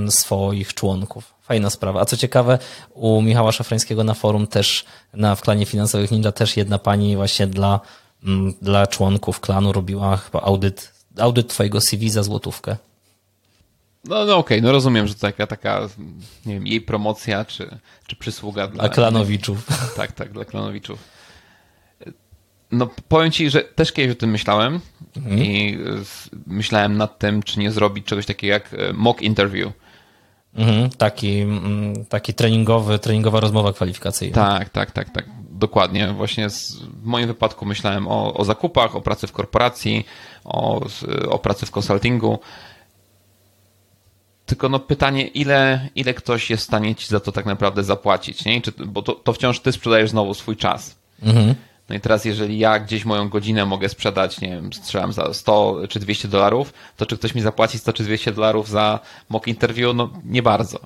[0.09, 1.33] swoich członków.
[1.41, 2.01] Fajna sprawa.
[2.01, 2.59] A co ciekawe,
[2.93, 7.47] u Michała Szafrańskiego na forum też, na w klanie finansowych Ninja też jedna pani właśnie
[7.47, 7.79] dla,
[8.61, 12.77] dla członków klanu robiła chyba audyt, audyt twojego CV za złotówkę.
[14.05, 15.81] No, no okej, okay, no rozumiem, że to taka, taka
[16.45, 18.79] nie wiem, jej promocja czy, czy przysługa dla...
[18.83, 19.67] Dla klanowiczów.
[19.95, 20.99] Tak, tak, dla klanowiczów.
[22.71, 24.79] No powiem ci, że też kiedyś o tym myślałem
[25.15, 25.39] mhm.
[25.39, 25.77] i
[26.47, 29.73] myślałem nad tym, czy nie zrobić czegoś takiego jak e, mock interview.
[30.55, 34.35] Mhm, taki, mm, taki treningowy, treningowa rozmowa kwalifikacyjna.
[34.35, 35.25] Tak, tak, tak, tak.
[35.61, 36.07] Dokładnie.
[36.07, 40.05] Właśnie z, w moim wypadku myślałem o, o zakupach, o pracy w korporacji,
[40.43, 40.85] o,
[41.29, 42.39] o pracy w konsultingu.
[44.45, 48.45] Tylko no pytanie, ile, ile ktoś jest w stanie ci za to tak naprawdę zapłacić,
[48.45, 48.61] nie?
[48.61, 50.95] Czy, bo to, to wciąż ty sprzedajesz znowu swój czas.
[51.23, 51.55] Mhm.
[51.89, 55.77] No i teraz, jeżeli ja gdzieś moją godzinę mogę sprzedać, nie wiem, strzelam za 100
[55.89, 59.95] czy 200 dolarów, to czy ktoś mi zapłaci 100 czy 200 dolarów za mock interview?
[59.95, 60.79] No nie bardzo.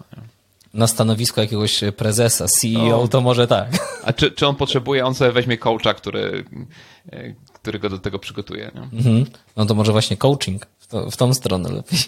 [0.76, 3.08] Na stanowisko jakiegoś prezesa, CEO, no.
[3.08, 3.70] to może tak.
[4.06, 6.46] A czy, czy on potrzebuje, on sobie weźmie coacha, który,
[7.54, 8.72] który go do tego przygotuje.
[8.72, 9.26] Mhm.
[9.56, 12.00] No to może właśnie coaching w, to, w tą stronę lepiej.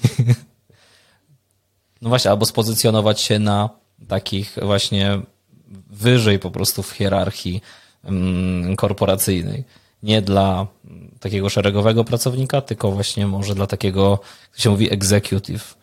[2.02, 3.70] No właśnie, albo spozycjonować się na
[4.08, 5.20] takich właśnie
[5.90, 7.62] wyżej po prostu w hierarchii
[8.08, 9.64] Mm, korporacyjnej.
[10.04, 10.68] Nie dla
[11.20, 14.20] takiego szeregowego pracownika, tylko właśnie może dla takiego,
[14.52, 15.77] jak się mówi, executive.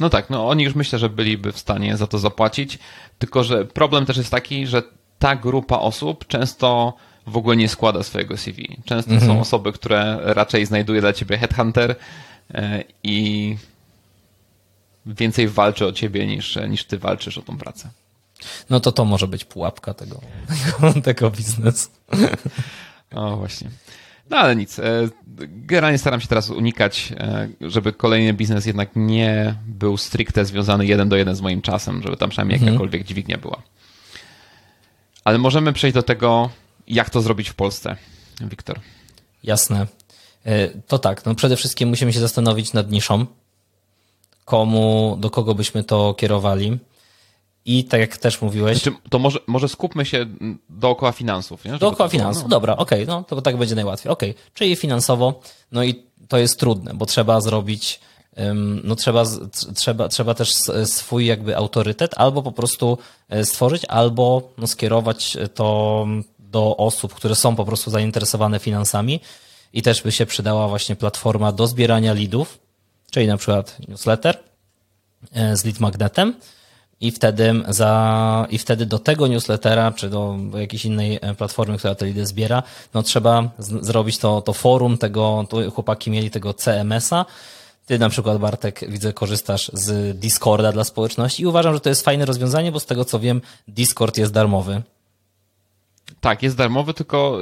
[0.00, 2.78] No tak, no oni już myślę, że byliby w stanie za to zapłacić,
[3.18, 4.82] tylko że problem też jest taki, że
[5.18, 6.94] ta grupa osób często
[7.26, 8.78] w ogóle nie składa swojego CV.
[8.84, 9.30] Często mhm.
[9.30, 11.96] są osoby, które raczej znajduje dla ciebie headhunter
[12.54, 13.56] e, i
[15.06, 17.90] więcej walczy o ciebie niż, niż ty walczysz o tą pracę.
[18.70, 21.88] No to to może być pułapka tego, tego, tego biznesu.
[23.14, 23.70] O, właśnie.
[24.30, 24.78] No ale nic.
[24.78, 25.08] E,
[25.46, 31.08] generalnie staram się teraz unikać, e, żeby kolejny biznes jednak nie był stricte związany jeden
[31.08, 32.72] do jeden z moim czasem, żeby tam przynajmniej mhm.
[32.72, 33.62] jakakolwiek dźwignia była.
[35.24, 36.50] Ale możemy przejść do tego,
[36.88, 37.96] jak to zrobić w Polsce,
[38.40, 38.80] Wiktor.
[39.44, 39.86] Jasne.
[40.86, 43.26] To tak, no przede wszystkim musimy się zastanowić nad niszą,
[44.44, 46.78] komu, do kogo byśmy to kierowali.
[47.64, 48.82] I tak jak też mówiłeś.
[48.82, 50.26] Znaczy, to może, może skupmy się
[50.68, 51.64] dookoła finansów.
[51.64, 51.78] Nie?
[51.78, 52.48] Dookoła finansów, no.
[52.48, 54.12] dobra, okej, okay, no to tak będzie najłatwiej.
[54.12, 54.42] Okej, okay.
[54.54, 55.40] czyli finansowo,
[55.72, 58.00] no i to jest trudne, bo trzeba zrobić,
[58.84, 59.24] no trzeba,
[59.74, 60.52] trzeba, trzeba też
[60.84, 66.06] swój jakby autorytet albo po prostu e, stworzyć, albo no skierować to
[66.38, 69.20] do osób, które są po prostu zainteresowane finansami
[69.72, 72.58] i też by się przydała właśnie platforma do zbierania leadów,
[73.10, 74.38] czyli na przykład newsletter
[75.32, 76.34] e, z lead magnetem,
[77.00, 81.94] i wtedy, za, i wtedy do tego newslettera, czy do, jakiejś innej e, platformy, która
[81.94, 82.62] te lidy zbiera,
[82.94, 87.26] no trzeba z, zrobić to, to forum tego, tu chłopaki mieli tego CMS-a,
[87.86, 92.04] ty na przykład, Bartek, widzę, korzystasz z Discorda dla społeczności i uważam, że to jest
[92.04, 94.82] fajne rozwiązanie, bo z tego co wiem, Discord jest darmowy.
[96.20, 97.38] Tak, jest darmowy, tylko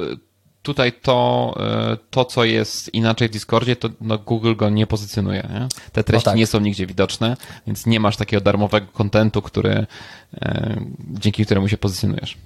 [0.63, 5.47] tutaj to, e, to, co jest inaczej w Discordzie, to no Google go nie pozycjonuje.
[5.53, 5.67] Nie?
[5.91, 6.37] Te treści no tak.
[6.39, 9.85] nie są nigdzie widoczne, więc nie masz takiego darmowego kontentu, który,
[10.33, 12.37] e, dzięki któremu się pozycjonujesz.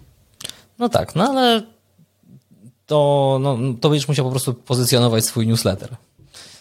[0.80, 1.64] No tak, no ale
[2.86, 5.96] to, no, to będziesz musiał po prostu pozycjonować swój newsletter.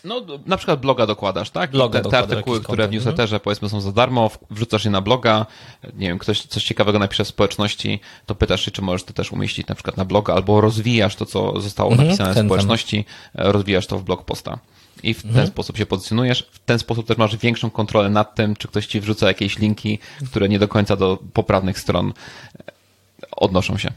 [0.04, 1.70] No, na przykład bloga dokładasz, tak?
[1.70, 5.46] Bloga te, te artykuły, które w newsletterze powiedzmy są za darmo, wrzucasz je na bloga,
[5.94, 9.32] nie wiem, ktoś coś ciekawego napisze w społeczności, to pytasz się, czy możesz to też
[9.32, 13.46] umieścić na przykład na bloga, albo rozwijasz to, co zostało mhm, napisane w społeczności, ten.
[13.46, 14.58] rozwijasz to w blog posta.
[15.02, 15.48] I w ten mhm.
[15.48, 16.48] sposób się pozycjonujesz.
[16.52, 19.98] W ten sposób też masz większą kontrolę nad tym, czy ktoś ci wrzuca jakieś linki,
[20.30, 22.12] które nie do końca do poprawnych stron
[23.36, 23.92] odnoszą się.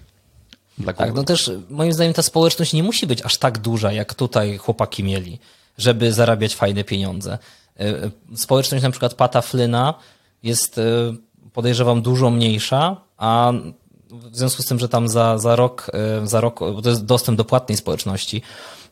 [0.86, 4.58] Tak, no też moim zdaniem ta społeczność nie musi być aż tak duża, jak tutaj
[4.58, 5.40] chłopaki mieli
[5.78, 7.38] żeby zarabiać fajne pieniądze.
[7.80, 9.94] E, e, społeczność na przykład Pata Flyna
[10.44, 10.82] jest, e,
[11.54, 13.52] podejrzewam, dużo mniejsza, a
[14.10, 15.92] w związku z tym, że tam za, za rok,
[16.24, 18.42] za rok, bo to jest dostęp do płatnej społeczności,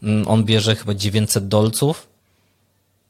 [0.03, 2.07] mm, on bierze chyba 900 dolców,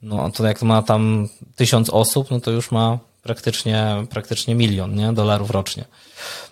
[0.02, 5.12] no to jak ma tam tysiąc osób, no to już ma praktycznie, praktycznie milion nie?
[5.12, 5.84] dolarów rocznie.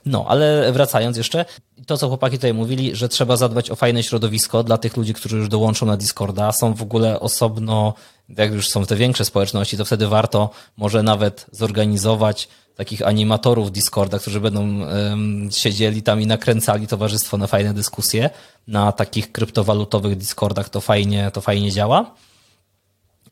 [0.07, 1.45] No, ale wracając jeszcze,
[1.87, 5.37] to co chłopaki tutaj mówili, że trzeba zadbać o fajne środowisko dla tych ludzi, którzy
[5.37, 7.95] już dołączą na Discorda, są w ogóle osobno,
[8.29, 14.19] jak już są te większe społeczności, to wtedy warto może nawet zorganizować takich animatorów Discorda,
[14.19, 14.79] którzy będą
[15.51, 18.31] siedzieli tam i nakręcali towarzystwo na fajne dyskusje.
[18.67, 22.15] Na takich kryptowalutowych Discordach to fajnie, to fajnie działa.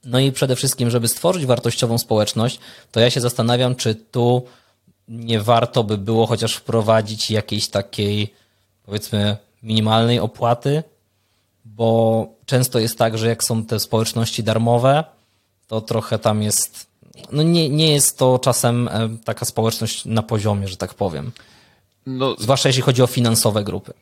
[0.05, 2.59] No i przede wszystkim, żeby stworzyć wartościową społeczność,
[2.93, 4.45] to ja się zastanawiam, czy tu
[5.11, 8.35] nie warto by było chociaż wprowadzić jakiejś takiej,
[8.87, 10.83] powiedzmy, minimalnej opłaty,
[11.65, 15.05] bo często jest tak, że jak są te społeczności darmowe,
[15.67, 16.87] to trochę tam jest,
[17.33, 21.33] no nie, nie jest to czasem e, taka społeczność na poziomie, że tak powiem.
[22.07, 23.93] No, Zwłaszcza jeśli chodzi o finansowe grupy.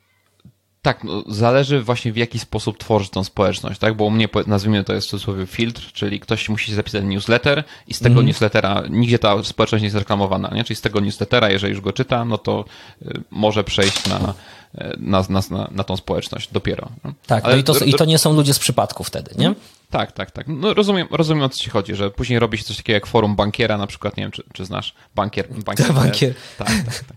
[0.82, 3.96] Tak, no, zależy właśnie w jaki sposób tworzyć tą społeczność, tak?
[3.96, 7.94] Bo u mnie, nazwijmy to jest w cudzysłowie filtr, czyli ktoś musi zapisać newsletter i
[7.94, 8.26] z tego mm.
[8.26, 10.64] newslettera nigdzie ta społeczność nie jest reklamowana, nie?
[10.64, 12.64] Czyli z tego newslettera, jeżeli już go czyta, no to
[13.02, 14.34] y, może przejść na,
[14.74, 16.88] y, na, na, na tą społeczność dopiero.
[17.04, 17.12] No.
[17.26, 19.54] Tak, Ale, no i, to, i to nie są ludzie z przypadku wtedy, nie?
[19.90, 20.46] Tak, tak, tak.
[20.48, 23.36] No rozumiem, rozumiem o co ci chodzi, że później robi się coś takiego jak forum
[23.36, 25.92] bankiera, na przykład, nie wiem, czy, czy znasz, bankier, bankier.
[25.92, 26.34] bankier.
[26.58, 27.16] Tak, tak, tak.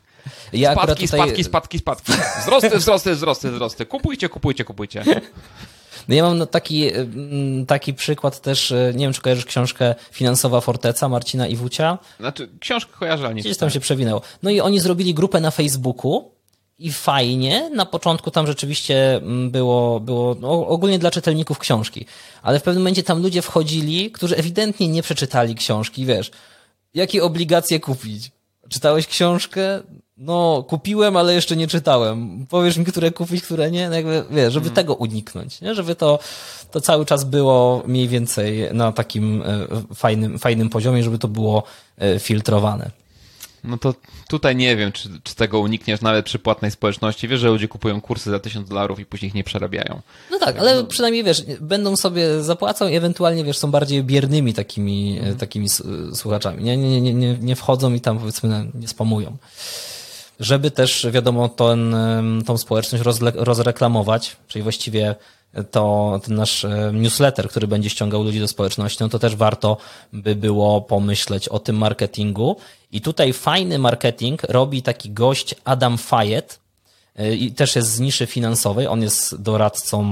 [0.54, 1.20] Ja spadki, tutaj...
[1.20, 2.12] spadki, spadki, spadki.
[2.42, 3.86] Wzrosty, wzrosty, wzrosty, wzrosty.
[3.86, 5.04] Kupujcie, kupujcie, kupujcie.
[6.08, 9.96] No ja mam no taki, mm, taki przykład też, e, nie wiem czy kojarzysz książkę
[10.12, 11.98] Finansowa Forteca Marcina Iwucia.
[12.20, 14.22] Znaczy, książkę kojarzę, ale nie Gdzieś tam się przewinęło.
[14.44, 16.32] No i oni zrobili grupę na Facebooku
[16.80, 22.06] i fajnie, na początku tam rzeczywiście mm, było, było no, ogólnie dla czytelników książki,
[22.42, 26.32] ale w pewnym momencie tam ludzie wchodzili, którzy ewidentnie nie przeczytali książki, wiesz,
[26.94, 28.32] jakie obligacje kupić?
[28.72, 29.62] Czytałeś książkę?
[30.18, 32.46] No, kupiłem, ale jeszcze nie czytałem.
[32.50, 33.90] Powiesz mi, które kupić, które nie?
[33.90, 34.76] No jakby, wiesz, żeby hmm.
[34.76, 35.76] tego uniknąć, nie?
[35.76, 36.20] Żeby to,
[36.72, 41.64] to cały czas było mniej więcej na takim e, fajnym, fajnym poziomie, żeby to było
[41.98, 43.01] e, filtrowane.
[43.64, 43.94] No to
[44.30, 47.28] tutaj nie wiem, czy, czy tego unikniesz nawet przy płatnej społeczności.
[47.28, 50.02] Wiesz, że ludzie kupują kursy za tysiąc dolarów i później ich nie przerabiają.
[50.32, 50.84] No tak, ale no.
[50.84, 55.38] przynajmniej wiesz, będą sobie zapłacą i ewentualnie wiesz, są bardziej biernymi takimi, mhm.
[55.38, 55.68] takimi
[56.14, 56.64] słuchaczami.
[56.64, 59.38] Nie, nie, nie, nie, nie wchodzą i tam powiedzmy nie spamują
[60.40, 61.96] żeby też, wiadomo, ten,
[62.46, 65.16] tą społeczność rozle, rozreklamować, czyli właściwie
[65.72, 69.78] to ten nasz newsletter, który będzie ściągał ludzi do społeczności, no to też warto
[70.14, 72.58] by było pomyśleć o tym marketingu.
[72.92, 76.60] I tutaj fajny marketing robi taki gość Adam Fayet
[77.16, 78.88] e, i też jest z niszy finansowej.
[78.88, 80.06] On jest doradcą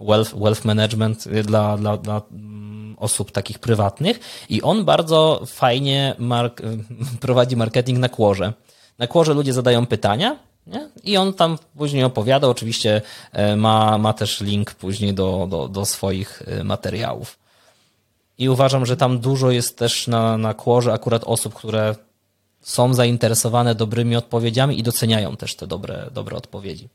[0.00, 6.62] wealth, wealth management dla, dla, dla mm, osób takich prywatnych i on bardzo fajnie mark
[7.20, 8.52] prowadzi marketing na kłorze.
[8.98, 10.88] Na kłorze ludzie zadają pytania Nie?
[11.04, 15.84] I on tam później opowiada, oczywiście e, ma, ma też link później do, do, do
[15.86, 17.38] swoich e, materiałów.
[18.38, 21.94] I uważam, że tam dużo jest też na, na kłorze akurat osób, które
[22.60, 26.88] są zainteresowane dobrymi odpowiedziami i doceniają też te dobre, dobre odpowiedzi.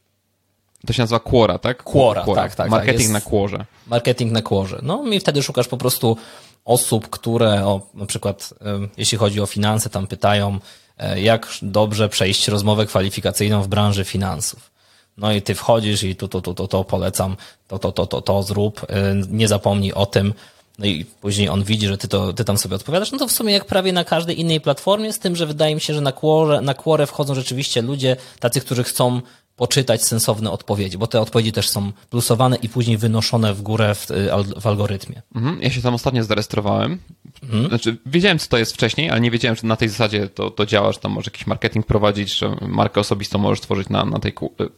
[0.87, 1.83] To się nazywa Quora, tak?
[1.83, 2.69] Quora, tak, tak, tak.
[2.69, 3.65] Marketing Jest- na Quorze.
[3.87, 4.79] Marketing na kłorze.
[4.83, 6.17] No i wtedy szukasz po prostu
[6.65, 8.53] osób, które o, na przykład
[8.97, 10.59] jeśli chodzi o finanse, tam pytają,
[10.97, 14.71] e, jak dobrze przejść rozmowę kwalifikacyjną w branży finansów.
[15.17, 17.35] No i ty wchodzisz i tu, tu, tu, to, to polecam,
[17.67, 20.33] to, to, to, to, to zrób, e, nie zapomnij o tym.
[20.79, 23.11] No i później on widzi, że ty, to, ty tam sobie odpowiadasz.
[23.11, 25.81] No to w sumie jak prawie na każdej innej platformie, z tym, że wydaje mi
[25.81, 29.21] się, że na Quora, na Quorę wchodzą rzeczywiście ludzie, tacy, którzy chcą
[29.55, 34.11] poczytać sensowne odpowiedzi, bo te odpowiedzi też są plusowane i później wynoszone w górę w,
[34.11, 34.29] y,
[34.61, 35.21] w algorytmie.
[35.35, 35.61] Mhm.
[35.61, 36.99] Ja się tam ostatnio zarejestrowałem.
[37.43, 37.67] Mhm.
[37.67, 40.65] Znaczy, wiedziałem, co to jest wcześniej, ale nie wiedziałem, że na tej zasadzie to, to
[40.65, 44.33] działa, że tam możesz jakiś marketing prowadzić, że markę osobistą możesz tworzyć na, na tej
[44.33, 44.69] ku, y,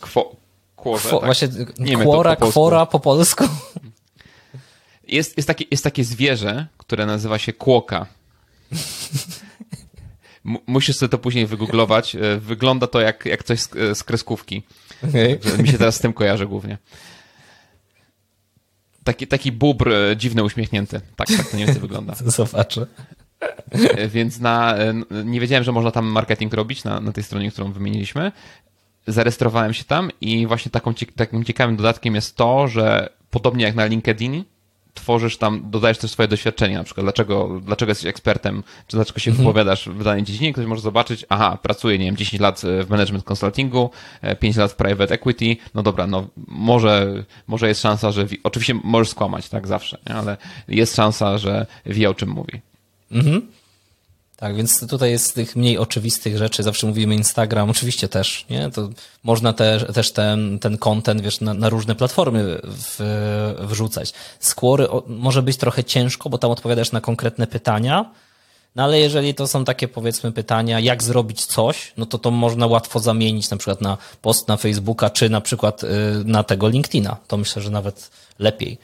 [0.00, 0.36] kwo,
[0.76, 1.08] kworze.
[1.08, 1.26] Kwo, tak?
[1.26, 1.48] Właśnie
[1.78, 2.52] Nie wiem, kwora, po polsku.
[2.52, 3.44] kwora po polsku.
[5.08, 8.06] Jest, jest, takie, jest takie zwierzę, które nazywa się kłoka.
[10.66, 12.14] Musisz sobie to później wygooglować.
[12.14, 14.62] E, Wygląda to jak, jak coś z, z kreskówki.
[15.08, 15.38] Okay.
[15.44, 16.78] Że Mi się teraz z tym kojarzy głównie.
[19.04, 21.00] Taki, taki bubr e, dziwny, uśmiechnięty.
[21.16, 22.14] Tak, tak to mniej więcej wygląda.
[22.26, 22.86] Zobaczę.
[23.70, 24.94] E, Więc na, e,
[25.24, 28.32] nie wiedziałem, że można tam marketing robić na, na tej stronie, którą wymieniliśmy.
[29.06, 33.86] Zarejestrowałem się tam i właśnie taką, takim ciekawym dodatkiem jest to, że podobnie jak na
[33.86, 34.44] LinkedIn,
[35.00, 39.30] tworzysz tam, dodajesz też swoje doświadczenia, na przykład dlaczego, dlaczego jesteś ekspertem, czy dlaczego się
[39.32, 43.24] wypowiadasz w danej dziedzinie, ktoś może zobaczyć, aha, pracuję, nie wiem, 10 lat w management
[43.24, 43.90] consultingu,
[44.22, 48.40] e, 5 lat w private equity, no dobra, no może, może jest szansa, że, wi-
[48.44, 50.14] oczywiście możesz skłamać, tak, zawsze, nie?
[50.14, 50.36] ale
[50.68, 52.60] jest szansa, że wie o czym mówi.
[54.40, 58.70] Tak, więc tutaj jest tych mniej oczywistych rzeczy, zawsze mówimy Instagram, oczywiście też, nie?
[58.70, 58.88] To
[59.22, 64.12] można też, też ten, ten content, wiesz, na, na różne platformy w, wrzucać.
[64.40, 68.10] Skłory może być trochę ciężko, bo tam odpowiadasz na konkretne pytania,
[68.76, 72.66] no ale jeżeli to są takie powiedzmy pytania, jak zrobić coś, no to to można
[72.66, 75.88] łatwo zamienić na przykład na post na Facebooka, czy na przykład y,
[76.24, 77.16] na tego LinkedIna.
[77.26, 78.78] To myślę, że nawet lepiej.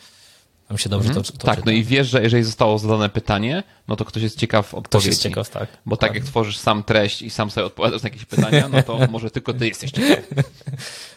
[0.68, 1.62] Tam się dobrze to, to tak, czyta.
[1.66, 5.08] no i wiesz, że jeżeli zostało zadane pytanie, no to ktoś jest ciekaw odpowiedzi.
[5.08, 5.68] jest ciekaw, tak.
[5.86, 8.98] Bo tak jak tworzysz sam treść i sam sobie odpowiadasz na jakieś pytania, no to
[9.10, 10.24] może tylko ty jesteś ciekaw.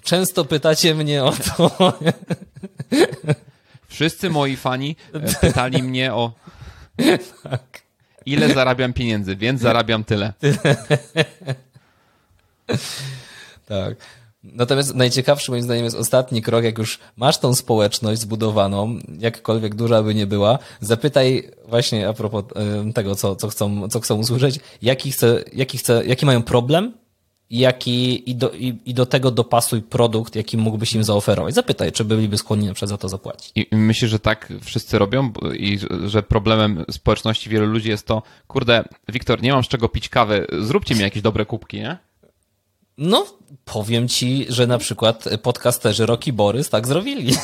[0.04, 1.72] Często pytacie mnie o to,
[3.88, 6.32] Wszyscy moi fani e, pytali mnie o
[7.44, 7.82] Tak.
[8.26, 10.34] ile zarabiam pieniędzy, więc zarabiam tyle.
[13.68, 13.96] Tak.
[14.54, 20.04] Natomiast najciekawszy moim zdaniem jest ostatni krok, jak już masz tą społeczność zbudowaną, jakkolwiek duża
[20.04, 22.44] by nie była, zapytaj właśnie a propos
[22.94, 26.94] tego, co, co, chcą, co chcą usłyszeć, jaki, chce, jaki, chce, jaki mają problem
[27.50, 31.56] jaki, i, do, i, i do tego dopasuj produkt, jaki mógłbyś im zaoferować.
[31.56, 33.52] Zapytaj, czy byliby skłonni na przykład za to zapłacić.
[33.56, 38.84] I myślę, że tak wszyscy robią i że problemem społeczności wielu ludzi jest to, kurde,
[39.10, 41.98] Wiktor, nie mam z czego pić kawy, zróbcie mi jakieś dobre kubki, nie?
[42.98, 43.26] No,
[43.66, 47.34] powiem ci, że na przykład podcasterzy Rocky Borys tak zrobili.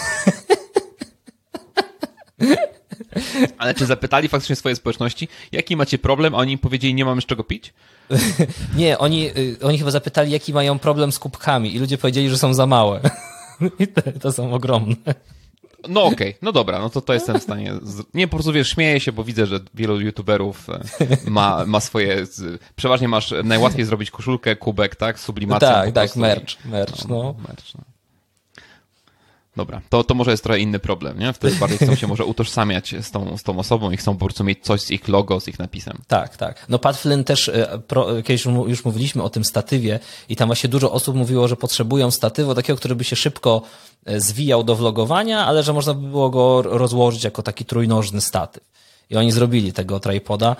[3.57, 7.25] Ale czy zapytali faktycznie swoje społeczności, jaki macie problem, a oni powiedzieli, nie mamy z
[7.25, 7.73] czego pić?
[8.77, 12.37] Nie, oni, y, oni chyba zapytali, jaki mają problem z kubkami i ludzie powiedzieli, że
[12.37, 13.01] są za małe.
[13.79, 15.15] I te, to są ogromne.
[15.89, 17.73] No okej, no dobra, no to to jestem w stanie.
[17.83, 18.03] Z...
[18.13, 20.79] Nie, po prostu wiesz, śmieję się, bo widzę, że wielu youtuberów e,
[21.29, 22.25] ma, ma swoje.
[22.75, 25.19] Przeważnie masz najłatwiej zrobić koszulkę, kubek, tak?
[25.19, 25.69] Sublimacją.
[25.69, 27.35] po tak, tak, merch, merch, no.
[27.47, 27.92] merch, no.
[29.55, 31.33] Dobra, to, to może jest trochę inny problem, nie?
[31.33, 34.43] Wtedy bardziej chcą się może utożsamiać z tą, z tą osobą i chcą po prostu
[34.43, 35.97] mieć coś z ich logo, z ich napisem.
[36.07, 36.65] Tak, tak.
[36.69, 40.69] No Pat Flynn też, e, pro, kiedyś już mówiliśmy o tym statywie i tam właśnie
[40.69, 43.61] dużo osób mówiło, że potrzebują statywu takiego, który by się szybko
[44.05, 48.63] e, zwijał do vlogowania, ale że można by było go rozłożyć jako taki trójnożny statyw.
[49.09, 50.55] I oni zrobili tego tripoda,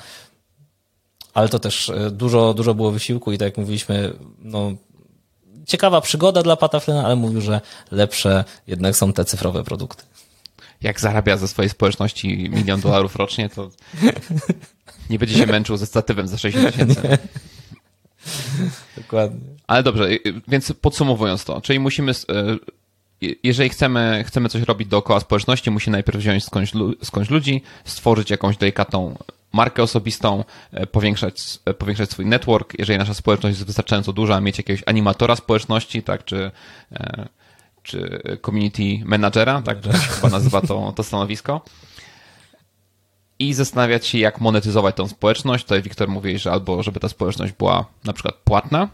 [1.33, 4.71] ale to też e, dużo, dużo było wysiłku i tak jak mówiliśmy, no
[5.65, 10.03] ciekawa przygoda dla Pata Flyna, ale mówił, że lepsze jednak są te cyfrowe produkty.
[10.81, 13.69] Jak zarabia ze swojej społeczności milion dolarów rocznie, to
[15.09, 17.17] nie będzie się męczył ze statywem za 60 tysięcy.
[18.97, 19.39] Dokładnie.
[19.67, 22.15] Ale dobrze, y, y, więc podsumowując to, czyli musimy, y,
[23.43, 26.71] jeżeli chcemy, chcemy coś robić dookoła społeczności, musi najpierw wziąć skądś,
[27.03, 29.17] skądś ludzi, stworzyć jakąś delikatną
[29.53, 34.57] markę osobistą, e, powiększać, e, powiększać swój network, jeżeli nasza społeczność jest wystarczająco duża, mieć
[34.57, 36.51] jakiegoś animatora społeczności, tak, czy,
[36.91, 37.27] e,
[37.83, 41.61] czy community managera, tak, to chyba nazywa to, to stanowisko.
[43.39, 45.63] I zastanawiać się, jak monetyzować tą społeczność.
[45.63, 48.89] Tutaj Wiktor mówi, że albo żeby ta społeczność była na przykład płatna,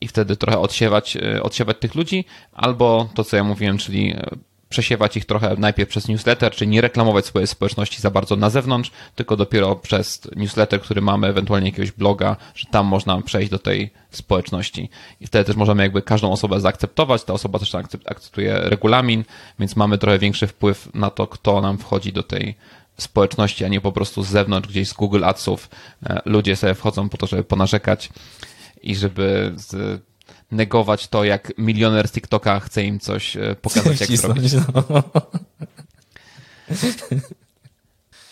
[0.00, 4.30] i wtedy trochę odsiewać, e, odsiewać tych ludzi, albo to, co ja mówiłem, czyli e,
[4.68, 8.90] przesiewać ich trochę najpierw przez newsletter, czyli nie reklamować swojej społeczności za bardzo na zewnątrz,
[9.14, 13.90] tylko dopiero przez newsletter, który mamy, ewentualnie jakiegoś bloga, że tam można przejść do tej
[14.10, 14.90] społeczności.
[15.20, 17.74] I wtedy też możemy jakby każdą osobę zaakceptować, ta osoba też
[18.04, 19.24] akceptuje regulamin,
[19.58, 22.54] więc mamy trochę większy wpływ na to, kto nam wchodzi do tej
[22.98, 25.68] społeczności, a nie po prostu z zewnątrz, gdzieś z Google Adsów.
[26.06, 28.08] E, ludzie sobie wchodzą po to, żeby ponarzekać
[28.82, 30.02] i żeby z,
[30.52, 34.52] negować to, jak milioner z TikToka chce im coś e, pokazać, jak zrobić.
[34.52, 34.62] No.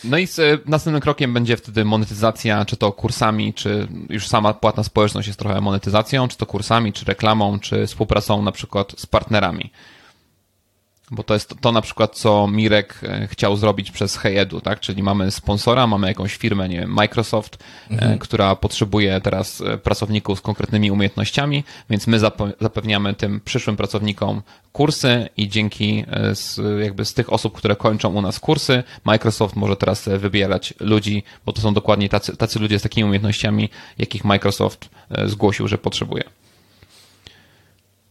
[0.05, 4.55] no i z, e, następnym krokiem będzie wtedy monetyzacja, czy to kursami, czy już sama
[4.55, 9.07] płatna społeczność jest trochę monetyzacją, czy to kursami, czy reklamą, czy współpracą na przykład z
[9.07, 9.70] partnerami.
[11.11, 14.80] Bo to jest to, na przykład, co Mirek e, chciał zrobić przez Heyedu, tak?
[14.80, 17.57] Czyli mamy sponsora, mamy jakąś firmę, nie wiem, Microsoft,
[17.90, 18.18] e, mhm.
[18.18, 22.18] która potrzebuje teraz e, pracowników z konkretnymi umiejętnościami, więc my
[22.61, 24.42] zapewniamy tym przyszłym pracownikom
[24.72, 29.76] kursy i dzięki z, jakby z tych osób, które kończą u nas kursy, Microsoft może
[29.76, 34.88] teraz wybierać ludzi, bo to są dokładnie tacy, tacy ludzie z takimi umiejętnościami, jakich Microsoft
[35.26, 36.24] zgłosił, że potrzebuje.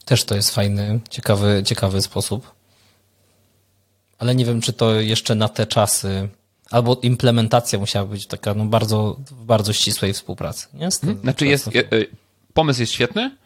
[0.05, 2.62] Też to jest fajny, ciekawy, ciekawy sposób
[4.23, 6.29] ale nie wiem, czy to jeszcze na te czasy,
[6.71, 10.67] albo implementacja musiała być taka no bardzo, bardzo ścisłej współpracy.
[10.73, 10.89] Nie?
[11.01, 11.21] Hmm?
[11.21, 11.71] Znaczy jest, e,
[12.53, 13.37] pomysł jest świetny,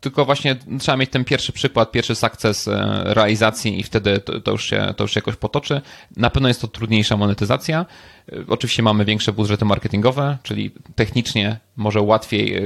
[0.00, 4.50] tylko właśnie trzeba mieć ten pierwszy przykład, pierwszy sukces e, realizacji i wtedy to, to,
[4.50, 5.80] już się, to już się jakoś potoczy.
[6.16, 7.86] Na pewno jest to trudniejsza monetyzacja.
[8.28, 12.62] E, oczywiście mamy większe budżety marketingowe, czyli technicznie może łatwiej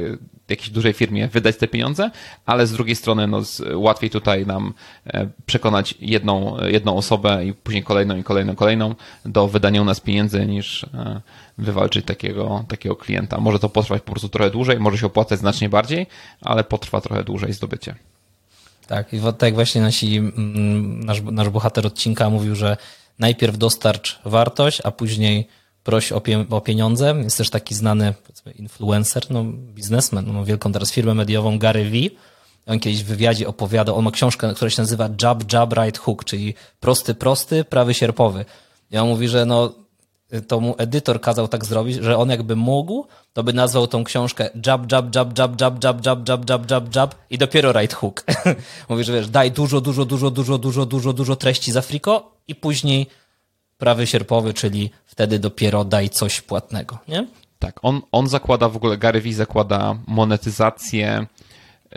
[0.48, 2.10] jakiejś dużej firmie wydać te pieniądze,
[2.46, 3.42] ale z drugiej strony no,
[3.74, 4.74] łatwiej tutaj nam
[5.06, 8.94] e, przekonać jedną, jedną osobę i później kolejną i kolejną, kolejną
[9.24, 11.20] do wydania u nas pieniędzy niż e,
[11.58, 13.40] wywalczyć takiego, takiego klienta.
[13.40, 16.06] Może to potrwać po prostu trochę dłużej, może się opłacać znacznie bardziej,
[16.40, 17.94] ale potrwa trochę dłużej zdobycie.
[18.86, 22.76] Tak, i tak właśnie nasi, mm, nasz, nasz bohater odcinka mówił, że
[23.18, 25.48] najpierw dostarcz wartość, a później
[25.82, 27.14] proś o, pie, o pieniądze.
[27.22, 28.14] Jest też taki znany
[28.54, 31.96] influencer, no, biznesmen, ma wielką teraz firmę mediową, Gary V.
[32.66, 36.24] On kiedyś w wywiadzie opowiadał, on ma książkę, która się nazywa Jab, Jab, Right Hook,
[36.24, 38.44] czyli prosty, prosty, prawy sierpowy.
[38.90, 39.72] I on mówi, że no,
[40.48, 44.50] to mu edytor kazał tak zrobić, że on jakby mógł, to by nazwał tą książkę
[44.66, 48.24] jab, jab, jab, jab, jab, jab, jab, jab, jab, jab, jab i dopiero right hook.
[48.88, 52.54] Mówi, że wiesz, daj dużo, dużo, dużo, dużo, dużo, dużo, dużo treści za friko i
[52.54, 53.06] później
[53.78, 57.26] prawy sierpowy, czyli wtedy dopiero daj coś płatnego, nie?
[57.58, 61.26] Tak, on, on zakłada w ogóle, Gary Vee zakłada monetyzację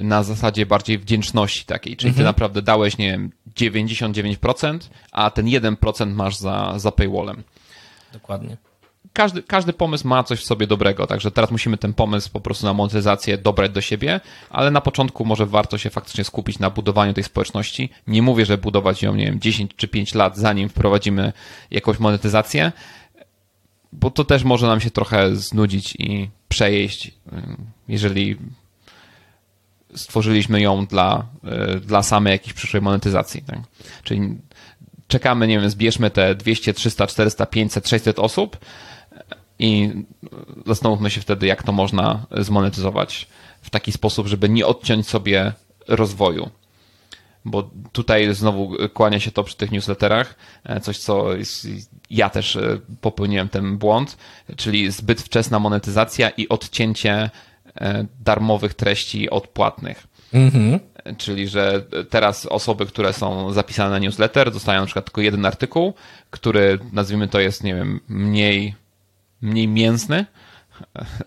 [0.02, 2.24] na zasadzie bardziej wdzięczności takiej, czyli mhm.
[2.24, 4.80] ty naprawdę dałeś, nie wiem, 99%,
[5.12, 7.44] a ten 1% masz za, za paywallem.
[8.14, 8.58] Dokładnie
[9.14, 12.66] każdy, każdy pomysł ma coś w sobie dobrego, także teraz musimy ten pomysł po prostu
[12.66, 14.20] na monetyzację dobrać do siebie,
[14.50, 17.90] ale na początku może warto się faktycznie skupić na budowaniu tej społeczności.
[18.08, 21.34] Nie mówię, że budować ją, nie wiem, 10 czy 5 lat, zanim wprowadzimy
[21.72, 22.72] jakąś monetyzację,
[23.94, 27.12] bo to też może nam się trochę znudzić i przejeść,
[27.88, 28.38] jeżeli
[29.96, 31.26] stworzyliśmy ją dla,
[31.82, 33.42] dla samej jakiejś przyszłej monetyzacji.
[33.42, 33.60] Tak?
[34.04, 34.38] Czyli
[35.08, 38.58] czekamy, nie wiem, zbierzmy te 200, 300, 400, 500, 600 osób,
[39.60, 39.92] i
[40.66, 43.28] zastanówmy się wtedy, jak to można zmonetyzować
[43.62, 45.54] w taki sposób, żeby nie odciąć sobie
[45.88, 46.50] rozwoju.
[47.46, 51.68] Bo tutaj znowu kłania się to przy tych newsletterach, e, coś co jest,
[52.10, 54.18] ja też e, popełniłem ten błąd,
[54.58, 57.30] czyli zbyt wczesna monetyzacja i odcięcie
[57.82, 60.08] e, darmowych treści od płatnych.
[60.34, 60.80] Mhm.
[61.18, 65.94] Czyli, że teraz osoby, które są zapisane na newsletter, dostają na przykład tylko jeden artykuł,
[66.30, 68.76] który nazwijmy to jest, nie wiem, mniej
[69.42, 70.26] mniej mięsny,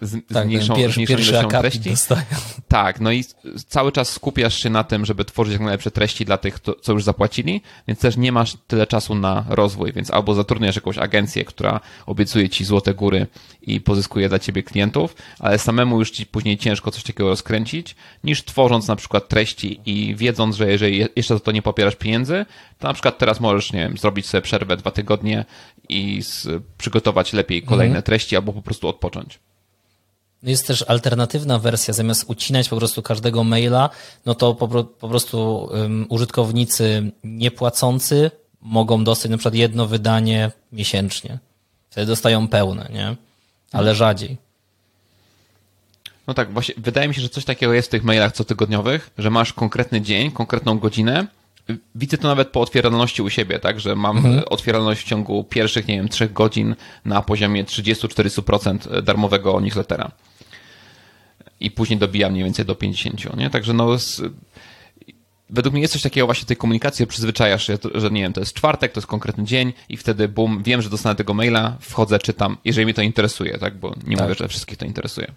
[0.01, 1.91] z, tak, z mniejszą, pierwszy, mniejszą ilością treści.
[1.91, 2.23] Dostają.
[2.69, 3.25] Tak, no i
[3.69, 7.05] cały czas skupiasz się na tym, żeby tworzyć jak najlepsze treści dla tych, co już
[7.05, 11.81] zapłacili, więc też nie masz tyle czasu na rozwój, więc albo zatrudniasz jakąś agencję, która
[12.07, 13.27] obiecuje ci złote góry
[13.63, 18.45] i pozyskuje dla ciebie klientów, ale samemu już ci później ciężko coś takiego rozkręcić, niż
[18.45, 22.47] tworząc na przykład treści i wiedząc, że jeżeli jeszcze za to nie popierasz pieniędzy,
[22.79, 25.45] to na przykład teraz możesz, nie wiem, zrobić sobie przerwę dwa tygodnie
[25.89, 26.21] i
[26.79, 28.03] przygotować lepiej kolejne mhm.
[28.03, 29.39] treści albo po prostu odpocząć.
[30.43, 33.91] Jest też alternatywna wersja, zamiast ucinać po prostu każdego maila,
[34.27, 38.31] no to po, po prostu um, użytkownicy niepłacący
[38.63, 41.39] mogą dostać na przykład jedno wydanie miesięcznie.
[41.91, 43.17] Wtedy dostają pełne, nie?
[43.73, 44.37] Ale rzadziej.
[46.27, 49.31] No tak, właśnie wydaje mi się, że coś takiego jest w tych mailach cotygodniowych, że
[49.31, 51.27] masz konkretny dzień, konkretną godzinę.
[51.95, 54.43] Widzę to nawet po otwieralności u siebie, tak, że mam mhm.
[54.47, 56.75] otwieralność w ciągu pierwszych, nie wiem, trzech godzin
[57.05, 60.11] na poziomie 30-40% darmowego newslettera.
[61.67, 63.51] I później dobija mniej więcej do 50, nie?
[63.51, 64.23] Także no z,
[65.51, 68.55] według mnie jest coś takiego właśnie tej komunikacji, przyzwyczajasz się, że nie wiem, to jest
[68.55, 72.57] czwartek, to jest konkretny dzień i wtedy bum, wiem, że dostanę tego maila, wchodzę, czytam,
[72.65, 74.27] jeżeli mnie to interesuje, tak, bo nie tak.
[74.27, 75.33] mówię, że wszystkich to interesuje.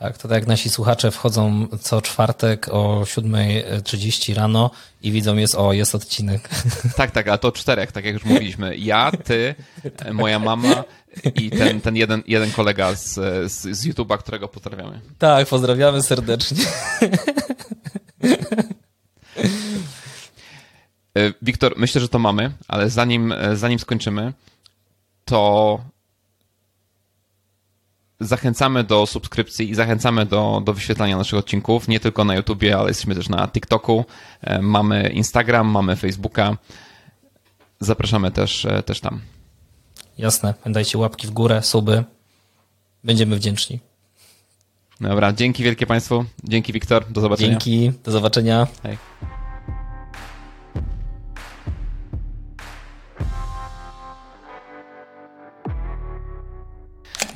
[0.00, 4.70] Tak, to tak jak nasi słuchacze wchodzą co czwartek o 7.30 rano
[5.02, 6.48] i widzą jest, o, jest odcinek.
[6.96, 8.76] Tak, tak, ale to czterech, tak jak już mówiliśmy.
[8.76, 9.54] Ja, ty,
[10.12, 10.84] moja mama
[11.34, 13.14] i ten, ten jeden, jeden kolega z,
[13.52, 15.00] z, z YouTube'a, którego pozdrawiamy.
[15.18, 16.64] Tak, pozdrawiamy serdecznie.
[21.18, 24.32] E, Wiktor, myślę, że to mamy, ale zanim, e, zanim skończymy,
[25.24, 25.80] to
[28.20, 32.88] zachęcamy do subskrypcji i zachęcamy do, do wyświetlania naszych odcinków, nie tylko na YouTubie, ale
[32.88, 34.04] jesteśmy też na TikToku,
[34.40, 36.56] e, mamy Instagram, mamy Facebooka.
[37.80, 39.20] Zapraszamy też, też tam.
[40.18, 42.04] Jasne, dajcie łapki w górę, suby.
[43.04, 43.80] Będziemy wdzięczni.
[45.00, 46.24] Dobra, dzięki wielkie Państwu.
[46.44, 47.48] Dzięki Wiktor, do zobaczenia.
[47.48, 48.66] Dzięki, do zobaczenia.
[48.82, 48.98] Hej.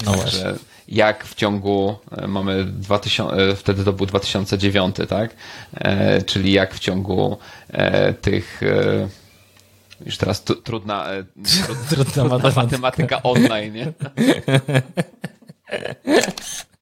[0.07, 0.74] No właśnie.
[0.89, 5.35] Jak w ciągu, e, mamy 2000, e, wtedy to był 2009, tak?
[5.75, 7.39] E, czyli jak w ciągu
[8.21, 8.61] tych
[10.07, 11.07] już teraz trudna, trudna,
[12.29, 13.93] trudna matematyka online, nie?